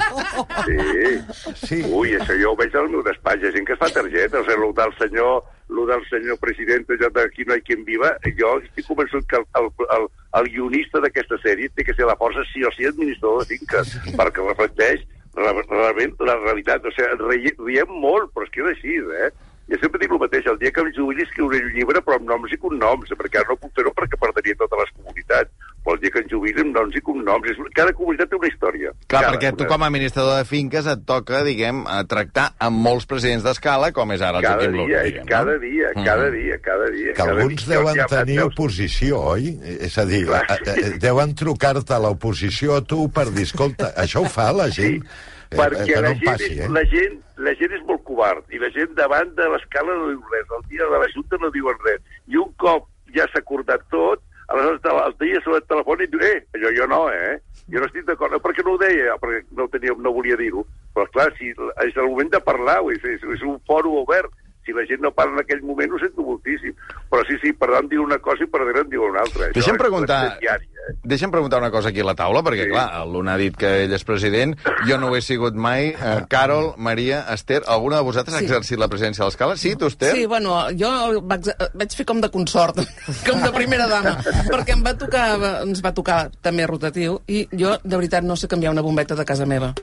Sí. 0.66 1.68
Sí. 1.68 1.80
Ui, 1.94 2.16
això 2.18 2.34
jo 2.42 2.52
ho 2.54 2.58
veig 2.58 2.74
al 2.76 2.90
meu 2.90 3.04
despatx, 3.06 3.44
hi 3.44 3.52
ha 3.52 3.54
gent 3.60 3.70
que 3.70 3.78
fa 3.78 3.92
sigui, 3.94 4.42
el 4.58 4.74
del 4.82 4.98
senyor, 4.98 5.44
el 5.70 5.86
del 5.94 6.04
senyor 6.10 6.42
president, 6.42 6.90
allò 6.98 7.10
d'aquí 7.16 7.46
no 7.48 7.56
hi 7.56 7.62
quien 7.70 7.86
viva, 7.86 8.16
jo 8.42 8.58
estic 8.66 8.90
convençut 8.90 9.30
que 9.30 9.38
el, 9.40 9.46
el, 9.62 9.70
el, 10.00 10.10
el 10.42 10.50
guionista 10.58 11.00
d'aquesta 11.06 11.38
sèrie 11.46 11.70
té 11.78 11.86
que 11.86 11.94
ser 11.94 12.10
la 12.10 12.18
força 12.20 12.44
sí 12.50 12.66
o 12.66 12.74
sí 12.76 12.90
administrador 12.90 13.46
de 13.46 13.54
finques, 13.54 13.94
perquè 14.18 14.50
reflecteix 14.50 15.06
re- 15.38 15.66
realment 15.70 16.16
la 16.20 16.36
realitat. 16.42 16.86
O 16.86 16.92
sigui, 16.96 17.30
ri, 17.30 17.56
riem 17.66 17.96
molt, 18.04 18.32
però 18.34 18.48
és 18.48 18.54
que 18.54 18.64
és 18.64 18.72
així, 18.76 18.98
eh? 19.26 19.32
Jo 19.72 19.78
sempre 19.80 20.02
dic 20.02 20.12
el 20.12 20.20
mateix, 20.20 20.48
el 20.52 20.58
dia 20.60 20.72
que 20.76 20.84
em 20.84 20.92
jubili 20.96 21.24
escriuré 21.24 21.62
un 21.64 21.72
llibre, 21.76 22.02
però 22.04 22.18
amb 22.20 22.28
noms 22.28 22.52
i 22.52 22.60
cognoms, 22.60 23.14
perquè 23.16 23.40
ara 23.40 23.54
no 23.54 23.60
puc 23.62 23.72
fer-ho 23.78 23.94
perquè 23.96 24.20
perdria 24.20 24.58
totes 24.60 24.82
les 24.82 24.94
comunitats. 24.98 25.71
El 25.84 25.98
dia 26.00 26.12
que 26.14 26.22
jubili 26.30 26.62
amb 26.62 26.76
noms 26.76 26.94
i 26.96 27.02
cognoms. 27.02 27.58
Cada 27.74 27.92
comunitat 27.98 28.30
té 28.30 28.36
una 28.38 28.48
història. 28.52 28.92
Clar, 29.10 29.22
Cada, 29.24 29.32
perquè 29.34 29.50
tu 29.58 29.66
com 29.66 29.82
a 29.82 29.88
administrador 29.90 30.36
de 30.38 30.46
finques 30.46 30.86
et 30.86 31.00
toca, 31.10 31.40
diguem, 31.44 31.80
a 31.90 32.04
tractar 32.06 32.52
amb 32.62 32.78
molts 32.86 33.08
presidents 33.10 33.42
d'escala, 33.44 33.90
com 33.92 34.12
és 34.14 34.22
ara 34.22 34.38
el 34.38 34.44
cada 34.46 34.62
Joaquim 34.68 34.78
dia, 34.78 34.86
Luna. 34.86 35.04
diguem, 35.08 35.26
cada 35.26 35.54
no? 35.56 35.60
dia, 35.60 35.90
Mhm. 35.96 36.06
cada 36.06 36.30
dia, 36.30 36.60
cada 36.62 36.90
dia. 36.92 37.08
Que 37.08 37.14
cada 37.18 37.32
alguns 37.32 37.66
dia. 37.66 37.76
deuen 37.76 37.96
Ja- 37.96 38.06
ja 38.08 38.08
tenir 38.22 38.38
veus- 38.38 38.54
oposició, 38.54 39.20
oi? 39.34 39.60
És 39.82 39.98
a 39.98 40.06
dir, 40.06 40.26
Clar. 40.28 40.46
eh, 40.52 40.60
eh, 40.76 40.90
deuen 41.00 41.34
trucar-te 41.36 41.94
a 41.94 42.00
l'oposició 42.00 42.76
a 42.76 42.82
tu 42.86 43.10
per 43.12 43.32
dir, 43.32 43.44
escolta, 43.44 43.92
això 43.96 44.22
ho 44.22 44.30
fa 44.30 44.52
la 44.54 44.70
gent? 44.70 45.04
Eh, 45.50 45.58
perquè 45.58 45.84
que 45.86 45.96
no 45.96 46.02
la, 46.02 46.14
gent 46.14 46.24
passi, 46.26 46.44
és, 46.54 46.60
eh? 46.60 46.70
la, 46.70 46.84
gent, 46.86 47.20
la 47.38 47.54
gent 47.56 47.72
és 47.74 47.82
molt 47.88 48.04
covard 48.04 48.46
i 48.54 48.60
la 48.60 48.70
gent 48.70 48.94
davant 48.96 49.34
de 49.36 49.50
l'escala 49.50 49.98
no 49.98 50.08
diu 50.14 50.22
res. 50.32 50.46
El 50.62 50.70
dia 50.70 50.86
de 50.86 51.00
la 51.00 51.08
Junta 51.14 51.38
no 51.42 51.50
diuen 51.52 51.76
res. 51.84 52.00
I 52.28 52.38
un 52.38 52.54
cop 52.56 52.88
ja 53.16 53.26
s'ha 53.34 53.40
acordat 53.40 53.82
tot, 53.90 54.22
aleshores 54.52 55.08
el 55.08 55.16
dia 55.20 55.42
sobre 55.44 55.62
el 55.62 55.68
telèfon 55.70 56.04
i 56.04 56.10
diu, 56.12 56.22
eh, 56.28 56.38
allò 56.58 56.74
jo 56.78 56.88
no, 56.92 57.02
eh? 57.12 57.40
Jo 57.72 57.80
no 57.80 57.88
estic 57.88 58.06
d'acord, 58.08 58.36
no, 58.36 58.42
perquè 58.44 58.66
no 58.68 58.76
ho 58.76 58.82
deia, 58.82 59.16
perquè 59.22 59.42
no, 59.58 59.68
tenia, 59.72 59.96
no 59.98 60.14
volia 60.16 60.38
dir-ho. 60.40 60.66
Però 60.96 61.08
clar, 61.16 61.30
si, 61.38 61.54
és 61.86 61.98
el 61.98 62.10
moment 62.10 62.32
de 62.34 62.42
parlar, 62.44 62.82
dir, 62.90 63.00
és, 63.16 63.26
és 63.38 63.44
un 63.48 63.60
fòrum 63.70 64.02
obert. 64.04 64.34
Si 64.62 64.76
la 64.78 64.84
gent 64.86 65.02
no 65.02 65.10
parla 65.10 65.40
en 65.40 65.42
aquell 65.42 65.64
moment, 65.66 65.96
ho 65.96 66.00
sento 66.02 66.22
moltíssim. 66.22 66.76
Però 67.10 67.24
sí, 67.26 67.40
sí, 67.42 67.50
per 67.58 67.72
davant 67.72 67.88
diu 67.90 68.04
una 68.04 68.20
cosa 68.22 68.46
i 68.46 68.50
per 68.52 68.62
darrere 68.62 68.84
en 68.86 68.92
diu 68.92 69.08
una 69.08 69.24
altra. 69.24 69.48
Això 69.48 69.58
Deixa'm 69.58 69.80
és 69.80 69.82
preguntar, 69.82 70.20
diària, 70.44 70.60
eh? 70.60 70.81
Deixa'm 71.04 71.32
preguntar 71.32 71.60
una 71.60 71.72
cosa 71.72 71.90
aquí 71.90 72.00
a 72.02 72.06
la 72.06 72.16
taula, 72.16 72.42
perquè, 72.44 72.66
Sí. 72.66 72.70
clar, 72.72 73.06
Luna 73.08 73.34
ha 73.34 73.38
dit 73.38 73.56
que 73.58 73.84
ell 73.86 73.94
és 73.94 74.04
president, 74.04 74.56
jo 74.88 74.98
no 74.98 75.08
ho 75.10 75.16
he 75.16 75.22
sigut 75.22 75.54
mai. 75.56 75.90
Eh, 75.90 76.26
Carol, 76.30 76.74
Maria, 76.78 77.26
Esther, 77.34 77.64
alguna 77.68 77.98
de 77.98 78.04
vosaltres 78.04 78.36
ha 78.36 78.40
Sí. 78.40 78.46
exercit 78.46 78.80
la 78.80 78.88
presidència 78.88 79.24
de 79.24 79.30
l'escala? 79.30 79.58
Sí, 79.58 79.76
tu, 79.76 79.88
Esther? 79.88 80.16
Sí, 80.16 80.26
bueno, 80.26 80.68
jo 80.78 81.22
vaig, 81.24 81.50
vaig 81.74 81.96
fer 81.96 82.06
com 82.06 82.22
de 82.22 82.30
consort, 82.30 82.76
com 83.28 83.42
de 83.42 83.52
primera 83.52 83.88
dama, 83.88 84.18
perquè 84.50 84.74
em 84.74 84.84
va 84.86 84.94
tocar, 84.98 85.40
ens 85.64 85.82
va 85.84 85.94
tocar 85.94 86.30
també 86.42 86.66
rotatiu, 86.68 87.22
i 87.28 87.48
jo, 87.52 87.78
de 87.84 87.96
veritat, 87.98 88.24
no 88.24 88.36
sé 88.36 88.48
canviar 88.48 88.72
una 88.72 88.82
bombeta 88.82 89.16
de 89.16 89.26
casa 89.26 89.46
meva. 89.46 89.74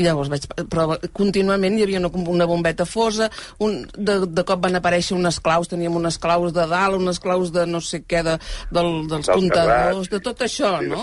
I 0.00 0.06
llavors 0.06 0.30
vaig... 0.32 0.46
Però 0.70 0.86
contínuament 1.16 1.78
hi 1.78 1.84
havia 1.86 2.00
una, 2.00 2.10
una 2.32 2.48
bombeta 2.48 2.86
fosa, 2.88 3.30
un, 3.62 3.82
de, 3.96 4.20
de 4.26 4.44
cop 4.48 4.62
van 4.64 4.78
aparèixer 4.80 5.16
unes 5.16 5.40
claus, 5.44 5.68
teníem 5.70 5.94
unes 5.98 6.18
claus 6.22 6.54
de 6.56 6.66
dalt, 6.70 6.98
unes 6.98 7.20
claus 7.22 7.52
de 7.54 7.66
no 7.68 7.82
sé 7.84 8.02
què, 8.08 8.24
de, 8.26 8.36
del, 8.72 8.90
dels 9.10 9.20
Dels 9.20 9.36
comptadors, 9.36 10.08
de 10.10 10.20
tot 10.24 10.40
això, 10.46 10.70
Sí, 10.80 10.88
no? 10.88 11.02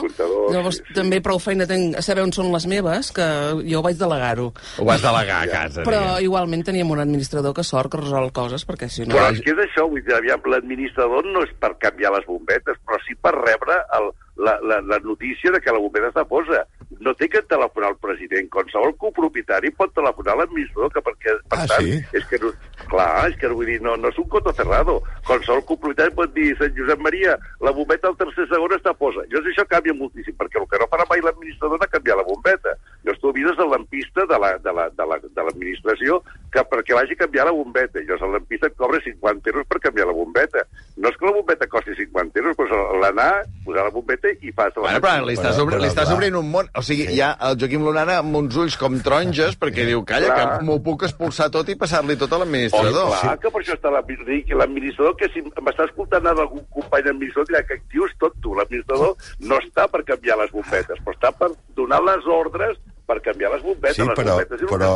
llavors 0.54 0.80
sí, 0.80 0.86
sí. 0.88 0.96
també 0.98 1.20
prou 1.24 1.40
feina 1.42 1.68
tenc 1.70 1.98
a 2.00 2.04
saber 2.06 2.24
on 2.26 2.34
són 2.36 2.50
les 2.54 2.66
meves, 2.70 3.12
que 3.16 3.26
jo 3.68 3.82
vaig 3.86 3.98
delegar-ho. 4.00 4.48
Ho 4.82 4.88
vas 4.88 5.04
delegar 5.04 5.44
a 5.44 5.50
casa. 5.52 5.84
Però 5.88 6.00
diguem. 6.02 6.26
igualment 6.30 6.66
teníem 6.68 6.92
un 6.94 7.02
administrador 7.04 7.54
que 7.58 7.66
sort 7.68 7.92
que 7.94 8.02
resol 8.02 8.32
coses, 8.36 8.66
perquè 8.68 8.90
si 8.92 9.06
no... 9.06 9.16
Però 9.16 9.30
és 9.34 9.44
que 9.46 9.54
és 9.54 9.62
això, 9.68 9.86
vull 9.90 10.04
dir, 10.04 10.16
aviam, 10.18 10.42
l'administrador 10.54 11.28
no 11.30 11.44
és 11.46 11.54
per 11.62 11.76
canviar 11.82 12.14
les 12.16 12.26
bombetes, 12.30 12.80
però 12.88 13.00
sí 13.06 13.18
per 13.22 13.36
rebre 13.38 13.78
el, 14.00 14.10
la, 14.44 14.58
la, 14.64 14.82
la 14.82 15.00
notícia 15.04 15.54
de 15.54 15.62
que 15.62 15.74
la 15.74 15.82
bombeta 15.84 16.12
està 16.14 16.26
posa. 16.28 16.64
No 17.00 17.14
té 17.16 17.28
que 17.30 17.42
telefonar 17.44 17.90
al 17.92 17.98
president. 17.98 18.50
Qualsevol 18.50 18.96
copropietari 18.98 19.72
pot 19.72 19.94
telefonar 19.94 20.34
a 20.34 20.38
l'administrador, 20.42 20.92
que 20.94 21.02
perquè, 21.06 21.36
per 21.50 21.60
Ah, 21.60 21.68
tant, 21.68 21.84
sí? 21.86 22.00
és 22.14 22.26
que 22.26 22.40
no, 22.42 22.52
clar, 22.90 23.30
és 23.30 23.38
que 23.38 23.48
vull 23.48 23.66
dir, 23.66 23.80
no, 23.82 23.96
no 23.98 24.10
és 24.10 24.18
un 24.18 24.28
coto 24.30 24.54
cerrado. 24.54 25.02
Qualsevol 25.28 25.64
copropietari 25.66 26.14
pot 26.16 26.34
dir, 26.34 26.56
Sant 26.58 26.74
Josep 26.78 27.00
Maria, 27.00 27.38
la 27.62 27.72
bombeta 27.72 28.08
al 28.08 28.18
tercer 28.18 28.48
segon 28.48 28.72
està 28.72 28.94
posa. 28.98 29.22
Llavors 29.30 29.52
això 29.54 29.66
canvia 29.68 29.94
moltíssim, 29.94 30.36
perquè 30.38 30.60
el 30.62 30.68
que 30.68 30.80
no 30.82 30.88
farà 30.90 31.06
mai 31.10 31.22
l'administrador 31.22 31.80
és 31.82 31.92
canviar 31.92 32.18
la 32.18 32.24
bombeta. 32.24 32.74
Llavors 33.04 33.22
tu 33.22 33.30
avises 33.30 33.58
el 33.60 33.70
lampista 33.70 34.26
de 34.26 34.40
la- 34.40 34.58
de 34.58 34.74
la- 34.74 34.90
de 34.90 35.06
la- 35.06 35.20
de 35.22 35.44
l'administració 35.44 36.22
que 36.52 36.62
perquè 36.70 36.94
vagi 36.96 37.14
a 37.14 37.22
canviar 37.24 37.46
la 37.46 37.52
bombeta. 37.52 38.00
Llavors 38.00 38.22
el 38.24 38.32
lampista 38.34 38.68
et 38.68 38.76
cobra 38.76 39.00
50 39.04 39.50
euros 39.50 39.68
per 39.68 39.80
canviar 39.80 40.08
la 40.08 40.14
bombeta. 40.14 40.66
No 40.98 41.10
és 41.10 41.18
que 41.18 41.26
la 41.26 41.32
bombeta 41.32 41.68
costi 41.68 41.94
50 41.96 42.40
euros, 42.40 42.56
però 42.58 43.00
l'anar, 43.00 43.44
posar 43.66 43.84
la 43.84 43.90
bombeta 43.92 44.30
i 44.42 44.52
fas 44.52 44.74
la... 44.78 44.82
Bueno, 44.82 45.02
però 45.02 45.26
li 45.26 45.34
estàs, 45.36 45.60
obri, 45.60 45.78
li 45.82 45.88
estàs 45.92 46.12
obrint 46.14 46.36
un 46.36 46.50
món. 46.52 46.70
O 46.76 46.82
sigui, 46.88 47.06
hi 47.14 47.22
ha 47.22 47.34
el 47.50 47.58
Joaquim 47.62 47.84
Lunana 47.86 48.18
amb 48.24 48.36
uns 48.40 48.56
ulls 48.58 48.78
com 48.80 48.96
taronges 49.04 49.58
perquè 49.60 49.86
diu, 49.88 50.02
calla, 50.08 50.32
Clar. 50.34 50.48
que 50.60 50.66
m'ho 50.68 50.80
puc 50.86 51.04
expulsar 51.08 51.50
tot 51.54 51.70
i 51.70 51.76
passar-li 51.80 52.16
tot 52.18 52.32
a 52.32 52.38
Oh, 52.38 52.40
l'administrador. 52.44 53.12
clar, 53.22 53.38
que 53.44 53.52
per 53.52 53.62
això 53.62 53.76
està 53.78 53.92
l'administrador, 53.94 54.44
que 54.48 54.56
l'administrador, 54.62 55.16
que 55.20 55.30
si 55.34 55.42
m'està 55.62 55.86
escoltant 55.90 56.28
algun 56.34 56.66
company 56.74 57.04
d'administrador, 57.10 57.48
dirà 57.52 57.64
que 57.68 57.80
actiu 57.82 58.06
és 58.08 58.14
tot 58.20 58.34
tu. 58.42 58.56
L'administrador 58.58 59.16
no 59.40 59.60
està 59.60 59.88
per 59.92 60.04
canviar 60.08 60.38
les 60.42 60.52
bombetes, 60.52 61.00
però 61.06 61.14
està 61.18 61.32
per 61.38 61.52
donar 61.76 62.02
les 62.08 62.26
ordres 62.26 62.78
per 63.08 63.22
canviar 63.24 63.54
les 63.54 63.62
bombetes. 63.64 63.96
Sí, 63.96 64.04
les 64.04 64.18
però, 64.20 64.34
bombetes 64.36 64.64
però 64.70 64.90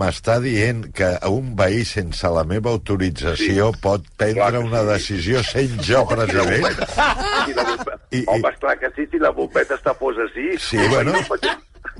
m'està 0.00 0.38
dient 0.40 0.86
que 0.96 1.10
un 1.28 1.50
veí 1.58 1.84
sense 1.84 2.30
la 2.32 2.44
meva 2.48 2.70
autorització 2.72 3.70
Sí. 3.74 3.80
pot 3.82 4.06
prendre 4.16 4.40
Clar 4.40 4.62
una 4.64 4.80
sí. 4.80 4.88
decisió 4.94 5.42
sent 5.44 5.76
jo 5.84 6.06
president? 6.12 6.80
I- 8.10 8.22
i- 8.22 8.24
Home, 8.26 8.48
esclar 8.48 8.78
que 8.78 8.90
sí, 8.96 9.06
si 9.10 9.18
la 9.18 9.30
bombeta 9.30 9.76
està 9.76 9.92
posa 9.94 10.24
sí. 10.34 10.48
Sí, 10.58 10.78
bueno, 10.88 11.12
no 11.12 11.22
pot- 11.28 11.46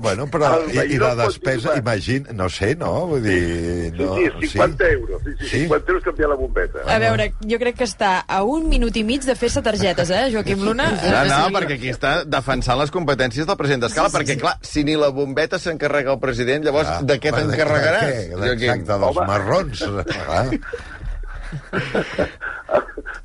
bueno, 0.03 0.25
però 0.29 0.49
i, 0.69 0.75
i 0.93 0.97
no 0.99 1.07
la 1.15 1.25
despesa, 1.25 1.73
imagina, 1.79 2.33
no 2.37 2.49
sé, 2.51 2.73
no? 2.75 2.91
Vull 3.09 3.23
dir... 3.23 3.39
Sí, 3.95 4.03
No, 4.03 4.15
sí, 4.41 4.47
50 4.51 4.89
euros. 4.91 5.21
Sí, 5.23 5.31
sí, 5.39 5.47
Sí? 5.53 5.59
50 5.63 5.91
euros 5.93 6.03
canviar 6.03 6.29
la 6.29 6.35
bombeta. 6.35 6.83
A 6.91 6.99
veure, 7.01 7.29
jo 7.41 7.57
crec 7.61 7.77
que 7.79 7.87
està 7.87 8.11
a 8.27 8.41
un 8.43 8.67
minut 8.69 8.95
i 8.99 9.03
mig 9.07 9.23
de 9.25 9.35
fer-se 9.39 9.63
targetes, 9.65 10.11
eh, 10.13 10.27
Joaquim 10.35 10.61
Luna? 10.67 10.89
No, 10.91 11.23
no, 11.31 11.39
perquè 11.57 11.77
aquí 11.79 11.89
està 11.95 12.13
defensant 12.27 12.77
les 12.83 12.91
competències 12.93 13.47
del 13.47 13.57
president 13.57 13.87
d'escala, 13.87 14.09
Sí, 14.09 14.15
sí, 14.15 14.19
perquè, 14.19 14.35
sí. 14.37 14.41
clar, 14.43 14.55
si 14.61 14.83
ni 14.83 14.95
la 14.99 15.09
bombeta 15.15 15.57
s'encarrega 15.59 16.13
el 16.13 16.19
president, 16.19 16.65
llavors 16.67 16.89
Ah, 16.93 16.99
de 17.01 17.19
què 17.23 17.31
t'encarregaràs? 17.33 18.09
Exacte, 18.53 18.83
dels 18.91 19.09
Home. 19.17 19.27
marrons. 19.31 19.85
Ah. 20.27 20.49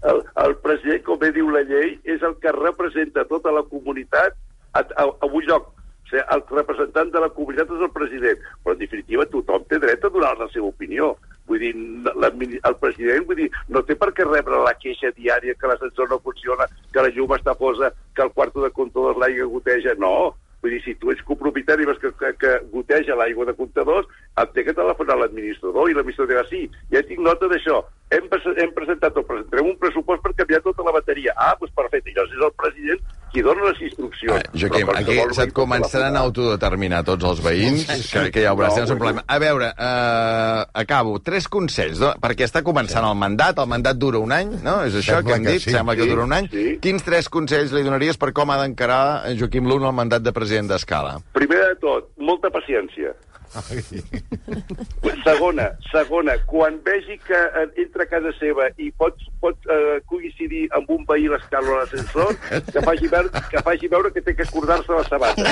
el, 0.09 0.23
el 0.45 0.55
president, 0.63 1.03
com 1.07 1.19
bé 1.21 1.31
diu 1.35 1.49
la 1.53 1.63
llei, 1.69 1.97
és 2.05 2.23
el 2.27 2.37
que 2.43 2.53
representa 2.55 3.25
tota 3.29 3.53
la 3.55 3.65
comunitat 3.71 4.37
a, 4.77 4.81
a, 4.85 5.05
a 5.09 5.27
un 5.33 5.45
lloc. 5.49 5.71
Sigui, 6.09 6.23
el 6.35 6.43
representant 6.51 7.11
de 7.13 7.21
la 7.21 7.29
comunitat 7.37 7.73
és 7.75 7.85
el 7.85 7.93
president, 7.93 8.45
però 8.65 8.75
en 8.75 8.81
definitiva 8.81 9.29
tothom 9.29 9.67
té 9.69 9.81
dret 9.83 10.05
a 10.05 10.13
donar 10.15 10.35
la 10.39 10.49
seva 10.53 10.71
opinió. 10.71 11.15
Vull 11.49 11.63
dir, 11.63 11.73
el 11.73 12.77
president 12.81 13.29
vull 13.29 13.41
dir, 13.43 13.49
no 13.69 13.85
té 13.85 13.97
per 13.97 14.11
què 14.17 14.27
rebre 14.27 14.65
la 14.65 14.75
queixa 14.81 15.13
diària 15.17 15.57
que 15.57 15.71
l'ascensor 15.71 16.11
no 16.13 16.21
funciona, 16.25 16.69
que 16.93 17.05
la 17.05 17.13
llum 17.15 17.33
està 17.37 17.55
posa, 17.57 17.93
que 18.15 18.25
el 18.25 18.35
quarto 18.37 18.65
de 18.65 18.73
comptadors 18.75 19.21
l'aigua 19.21 19.49
goteja. 19.55 19.97
No, 20.01 20.35
Vull 20.59 20.73
dir, 20.75 20.81
si 20.83 20.97
tu 20.99 21.13
ets 21.13 21.23
copropietari 21.23 21.85
i 21.87 21.93
que, 22.03 22.11
que, 22.19 22.33
que 22.41 22.53
goteja 22.73 23.15
l'aigua 23.15 23.47
de 23.47 23.55
comptadors, 23.55 24.09
et 24.43 24.51
té 24.57 24.65
que 24.67 24.75
telefonar 24.75 25.15
l'administrador 25.21 25.87
i 25.87 25.95
l'administrador 25.95 26.33
dirà, 26.33 26.43
sí, 26.51 26.65
ja 26.91 27.03
tinc 27.07 27.23
nota 27.23 27.47
d'això, 27.47 27.79
hem, 28.11 28.27
hem 28.63 28.73
presentat 28.77 29.17
o 29.17 29.23
presentarem 29.29 29.71
un 29.73 29.79
pressupost 29.81 30.23
per 30.25 30.33
canviar 30.39 30.63
tota 30.65 30.83
la 30.87 30.93
bateria. 30.97 31.35
Ah, 31.37 31.55
doncs 31.61 31.75
perfecte, 31.77 32.11
i 32.11 32.17
llavors 32.17 32.35
és 32.37 32.45
el 32.49 32.53
president 32.57 33.15
qui 33.29 33.43
dona 33.45 33.67
les 33.69 33.81
instruccions. 33.85 34.39
Ah, 34.41 34.51
Joaquim, 34.57 34.89
aquí 34.97 35.17
se't 35.37 35.51
pot 35.53 35.57
començaran 35.59 36.17
a 36.17 36.23
autodeterminar 36.25 37.03
tots 37.05 37.27
els 37.29 37.43
veïns, 37.45 37.83
que, 38.09 38.23
que 38.33 38.45
ja 38.47 38.55
ho 38.55 38.57
veuràs, 38.57 38.79
No, 38.79 38.87
no, 38.87 38.95
un 38.95 39.01
problema. 39.03 39.25
A 39.29 39.37
veure, 39.43 39.69
eh, 39.77 40.63
acabo. 40.81 41.19
Tres 41.21 41.49
consells, 41.53 42.01
no? 42.01 42.15
perquè 42.23 42.47
està 42.49 42.63
començant 42.65 43.05
el 43.05 43.19
mandat, 43.21 43.61
el 43.61 43.69
mandat 43.69 44.01
dura 44.01 44.19
un 44.25 44.33
any, 44.33 44.55
no? 44.65 44.79
És 44.89 44.97
això 44.97 45.19
Sembla 45.19 45.29
que 45.29 45.37
hem 45.37 45.45
que 45.45 45.53
dit? 45.59 45.67
sí. 45.67 45.77
Sembla 45.77 45.97
que 45.99 46.07
Sí, 46.09 46.09
dura 46.09 46.25
un 46.25 46.33
any. 46.33 46.49
sí. 46.49 46.67
Quins 46.81 47.05
tres 47.05 47.29
consells 47.29 47.73
li 47.77 47.85
donaries 47.85 48.17
per 48.17 48.33
com 48.33 48.51
ha 48.51 48.57
d'encarar 48.63 49.35
Joaquim 49.37 49.69
Luna 49.69 49.93
el 49.93 49.99
mandat 50.01 50.23
de 50.25 50.33
president 50.33 50.73
d'Escala? 50.73 51.19
Primer 51.37 51.61
de 51.69 51.75
tot, 51.85 52.09
molta 52.17 52.49
paciència. 52.49 53.13
Segona, 55.29 55.67
segona, 55.93 56.35
quan 56.49 56.79
vegi 56.85 57.19
que 57.27 57.37
eh, 57.37 57.67
entra 57.83 58.05
a 58.07 58.09
casa 58.09 58.31
seva 58.39 58.69
i 58.81 58.89
pot, 58.97 59.19
pot 59.43 59.69
eh, 59.69 59.99
coincidir 60.09 60.67
amb 60.77 60.89
un 60.95 61.05
veí 61.09 61.29
l'escala 61.29 61.75
a 61.75 61.83
l'ascensor, 61.83 62.33
que, 62.71 62.81
faci 62.85 63.11
veure, 63.13 63.43
que 63.53 63.63
faci 63.67 63.91
veure 63.93 64.13
que 64.15 64.23
té 64.25 64.35
que 64.39 64.47
acordar-se 64.47 64.95
la 64.95 65.05
sabata. 65.09 65.45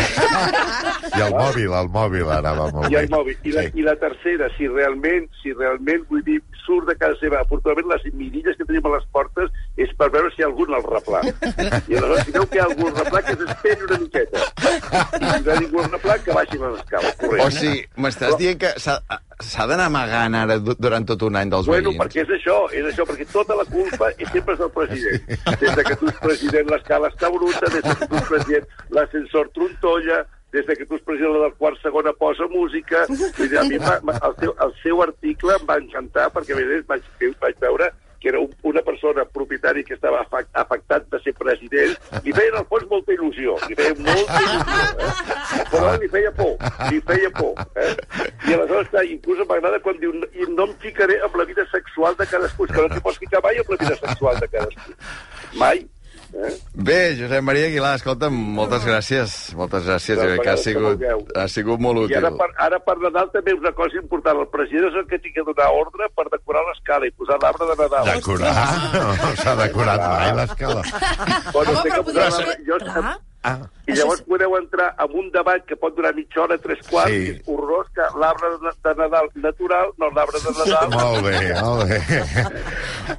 I 1.12 1.24
el 1.26 1.34
mòbil, 1.36 1.76
el 1.76 1.90
mòbil 1.92 2.32
anava 2.32 2.70
molt 2.72 2.92
I 2.92 3.00
el 3.02 3.10
mòbil. 3.12 3.36
I 3.44 3.52
la, 3.52 3.66
Sí. 3.66 3.80
I 3.80 3.82
la 3.82 3.96
tercera, 3.96 4.48
si 4.56 4.68
realment, 4.68 5.26
si 5.42 5.52
realment, 5.52 6.04
vull 6.10 6.22
dir, 6.26 6.38
surt 6.66 6.88
de 6.90 6.96
casa 6.98 7.16
seva, 7.20 7.40
afortunadament 7.42 7.88
les 7.94 8.06
mirilles 8.14 8.56
que 8.58 8.66
tenim 8.68 8.86
a 8.86 8.96
les 8.96 9.06
portes 9.14 9.50
és 9.80 9.92
per 9.98 10.08
veure 10.14 10.30
si 10.34 10.42
hi 10.42 10.44
ha 10.44 10.50
algun 10.50 10.74
al 10.76 10.84
replà. 10.86 11.22
I 11.24 11.98
aleshores, 11.98 12.26
si 12.26 12.34
veu 12.36 12.46
que 12.50 12.58
hi 12.58 12.62
ha 12.62 12.66
algun 12.68 12.90
al 12.90 12.98
replà, 13.00 13.22
que 13.26 13.36
s'esperi 13.40 13.86
una 13.88 14.00
miqueta. 14.04 14.44
I 14.46 15.22
si 15.22 15.22
no 15.24 15.32
hi 15.36 15.54
ha 15.54 15.60
ningú 15.62 15.82
al 15.82 15.90
replà, 15.94 16.18
que 16.24 16.36
baixi 16.36 16.60
les 16.62 16.78
escales. 16.82 17.16
Corrent. 17.22 17.44
O 17.46 17.50
sigui, 17.54 17.85
m'estàs 17.96 18.36
dient 18.36 18.58
que 18.58 18.70
s'ha 18.80 19.66
d'anar 19.66 19.86
amagant 19.90 20.34
ara 20.34 20.58
du- 20.58 20.76
durant 20.78 21.04
tot 21.06 21.22
un 21.22 21.36
any 21.36 21.50
dels 21.50 21.66
Bueno, 21.66 21.90
veïns? 21.90 22.00
perquè 22.02 22.22
és 22.24 22.30
això, 22.38 22.56
és 22.72 22.84
això, 22.92 23.04
perquè 23.06 23.26
tota 23.32 23.54
la 23.56 23.64
culpa 23.64 24.10
és 24.18 24.28
sempre 24.32 24.54
és 24.54 24.58
del 24.58 24.70
president. 24.70 25.20
Des 25.60 25.76
de 25.76 25.84
que 25.84 25.96
tu 25.96 26.06
ets 26.08 26.18
president 26.20 26.70
l'escala 26.70 27.08
està 27.10 27.30
bruta, 27.30 27.66
des 27.72 27.82
de 27.82 27.94
que 27.94 28.06
tu 28.06 28.16
ets 28.16 28.28
president 28.28 28.66
l'ascensor 28.90 29.50
trontolla, 29.54 30.24
des 30.52 30.64
de 30.66 30.76
que 30.76 30.86
tu 30.86 30.94
ets 30.94 31.04
president 31.04 31.32
la 31.36 31.42
del 31.48 31.54
quart 31.58 31.76
segona 31.82 32.12
posa 32.12 32.46
música. 32.48 33.04
Dir, 33.38 33.58
a 33.58 33.64
mi 33.64 33.78
va- 33.78 34.00
el, 34.00 34.34
seu, 34.40 34.54
el 34.66 34.72
seu 34.82 35.02
article 35.02 35.52
em 35.60 35.66
va 35.68 35.76
encantar 35.78 36.30
perquè 36.32 36.52
a 36.54 36.56
més 36.56 36.86
vaig, 36.86 37.02
vaig 37.40 37.56
veure 37.60 37.92
que 38.26 38.30
era 38.30 38.40
un, 38.40 38.50
una 38.62 38.82
persona 38.82 39.24
propietari 39.24 39.84
que 39.84 39.94
estava 39.94 40.26
afectat 40.52 41.06
de 41.12 41.20
ser 41.22 41.32
president, 41.38 41.94
li 42.24 42.34
feia 42.34 42.50
en 42.50 42.58
el 42.58 42.66
fons 42.66 42.88
molta 42.90 43.14
il·lusió, 43.14 43.54
li 43.70 43.78
feia 43.78 43.94
molta 44.02 44.40
il·lusió, 44.42 44.88
eh? 45.06 45.66
però 45.70 45.92
li 46.02 46.10
feia 46.10 46.32
por, 46.34 46.56
li 46.90 46.98
feia 47.06 47.30
por. 47.38 47.54
Eh? 47.78 47.92
I 48.48 48.56
aleshores, 48.58 48.90
clar, 48.90 49.06
inclús 49.06 49.44
m'agrada 49.46 49.78
quan 49.84 50.00
diu 50.02 50.16
i 50.34 50.48
no 50.56 50.66
em 50.66 50.74
ficaré 50.82 51.20
amb 51.22 51.38
la 51.38 51.46
vida 51.46 51.68
sexual 51.70 52.18
de 52.18 52.26
cadascú, 52.32 52.66
que 52.66 52.82
no 52.82 52.90
t'hi 52.90 53.04
pots 53.06 53.22
ficar 53.22 53.44
mai 53.46 53.62
amb 53.62 53.70
la 53.76 53.84
vida 53.84 54.00
sexual 54.02 54.42
de 54.42 54.50
cadascú. 54.56 54.98
Mai. 55.62 55.86
Eh? 56.36 56.52
Bé, 56.74 57.16
Josep 57.16 57.42
Maria 57.42 57.66
Aguilar, 57.70 57.94
escolta'm, 57.96 58.34
moltes 58.58 58.84
gràcies. 58.84 59.54
Moltes 59.56 59.86
gràcies, 59.88 60.18
jo 60.18 60.26
crec 60.26 60.42
que 60.42 60.50
ha 60.50 60.56
que 60.56 60.62
sigut, 60.66 61.04
ha 61.34 61.46
sigut 61.48 61.80
molt 61.80 61.96
I 61.96 62.04
útil. 62.04 62.16
ara 62.18 62.30
per, 62.36 62.48
ara 62.66 62.78
per 62.84 62.96
Nadal 63.00 63.30
també 63.32 63.54
una 63.56 63.72
cosa 63.72 63.96
important. 64.02 64.42
El 64.44 64.48
president 64.52 64.90
és 64.90 64.98
el 65.00 65.06
que 65.08 65.18
tingui 65.24 65.40
de 65.40 65.46
donar 65.52 65.70
ordre 65.72 66.10
per 66.14 66.26
decorar 66.34 66.62
l'escala 66.68 67.06
i 67.08 67.14
posar 67.16 67.38
l'arbre 67.40 67.70
de 67.72 67.76
Nadal. 67.82 68.10
Decorar? 68.14 68.66
No 68.92 69.30
s'ha 69.40 69.54
decorat 69.62 70.04
mai 70.10 70.34
l'escala. 70.42 70.82
Bueno, 71.52 71.70
Home, 71.72 71.80
però 71.80 71.94
que 71.94 72.02
podria 72.10 72.30
ser- 72.30 72.60
jo. 72.66 72.76
Ah, 73.46 73.56
I 73.86 73.94
llavors 73.94 74.18
podeu 74.26 74.56
entrar 74.58 74.88
en 74.98 75.12
un 75.14 75.28
debat 75.30 75.62
que 75.66 75.76
pot 75.78 75.94
durar 75.94 76.10
mitja 76.14 76.40
hora, 76.42 76.56
tres 76.58 76.80
quarts, 76.90 77.10
Sí. 77.12 77.26
sí. 77.26 77.30
és 77.36 77.42
horrorós 77.46 77.86
que 77.94 78.02
l'arbre 78.18 78.48
de, 78.58 78.72
Nadal 78.96 79.28
natural, 79.36 79.92
no 79.98 80.08
l'arbre 80.10 80.38
de 80.42 80.50
Nadal... 80.56 80.88
molt 80.90 81.22
bé, 81.22 81.54
molt 81.62 81.86
bé. 81.90 81.98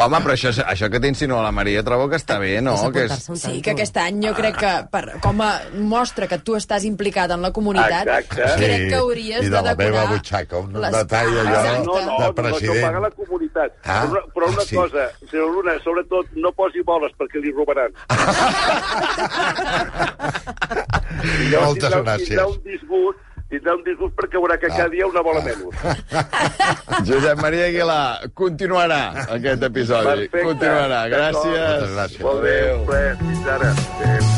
Home, 0.04 0.20
però 0.26 0.34
això, 0.36 0.50
això 0.66 0.90
que 0.92 1.00
t'insinua 1.00 1.40
la 1.46 1.52
Maria 1.56 1.84
trobo 1.88 2.10
que 2.12 2.18
està 2.20 2.36
bé, 2.42 2.58
no? 2.62 2.74
És 2.76 2.84
Que 2.98 3.04
és... 3.08 3.14
Sí, 3.40 3.62
que 3.64 3.72
aquest 3.78 3.96
any 4.04 4.20
jo 4.28 4.34
crec 4.36 4.56
que 4.60 4.74
per, 4.92 5.06
com 5.24 5.40
a 5.46 5.52
mostra 5.80 6.28
que 6.28 6.40
tu 6.44 6.56
estàs 6.60 6.84
implicat 6.84 7.32
en 7.32 7.42
la 7.48 7.52
comunitat, 7.56 8.04
Exacte. 8.08 8.44
crec 8.58 8.82
Sí, 8.84 8.90
que 8.90 8.96
hauries 9.00 9.42
i 9.46 9.48
de 9.48 9.52
de 9.56 9.62
la 9.62 9.72
decorar... 9.76 10.04
meva 10.04 10.12
butxaca, 10.18 10.58
un 10.58 10.74
les- 10.82 10.92
detall 10.98 11.32
allò. 11.46 11.48
No, 11.48 11.54
no, 11.86 11.96
de 11.96 12.02
no, 12.06 12.20
no, 12.20 12.34
president. 12.42 12.76
això 12.76 12.82
paga 12.90 13.00
la 13.08 13.12
comunitat. 13.12 13.72
Ah, 13.86 14.04
però, 14.04 14.12
una, 14.12 14.22
però 14.36 14.46
una 14.52 14.62
sí. 14.68 14.76
cosa, 14.76 15.08
senyor 15.32 15.48
Luna, 15.56 15.80
sobretot, 15.84 16.26
no 16.36 16.52
posi 16.52 16.82
boles 16.84 17.12
perquè 17.18 17.40
li 17.42 17.52
robaran. 17.56 17.92
Llavors 20.58 21.68
Moltes 21.68 21.90
tindrà, 21.90 22.02
gràcies. 22.04 22.28
Tindrà 22.30 22.46
un 22.48 22.60
disgust, 22.66 23.20
tindrà 23.52 23.76
un 23.78 23.84
disgust 23.86 24.14
perquè 24.20 24.38
veurà 24.42 24.58
que 24.62 24.68
cada 24.74 24.90
dia 24.94 25.08
una 25.08 25.22
bola 25.24 25.42
menys. 25.46 25.64
Josep 27.10 27.40
Maria 27.42 27.66
Aguilar, 27.70 28.30
continuarà 28.36 29.02
aquest 29.38 29.64
episodi. 29.70 30.28
Perfecte. 30.28 30.44
Continuarà. 30.50 31.02
Gràcies. 31.14 31.64
Moltes 31.64 31.96
gràcies. 31.96 32.22
Molt 32.28 32.44
bé, 32.44 32.58
un. 32.74 32.84
Fins 33.24 33.48
ara. 33.56 33.72
Adéu. 34.02 34.36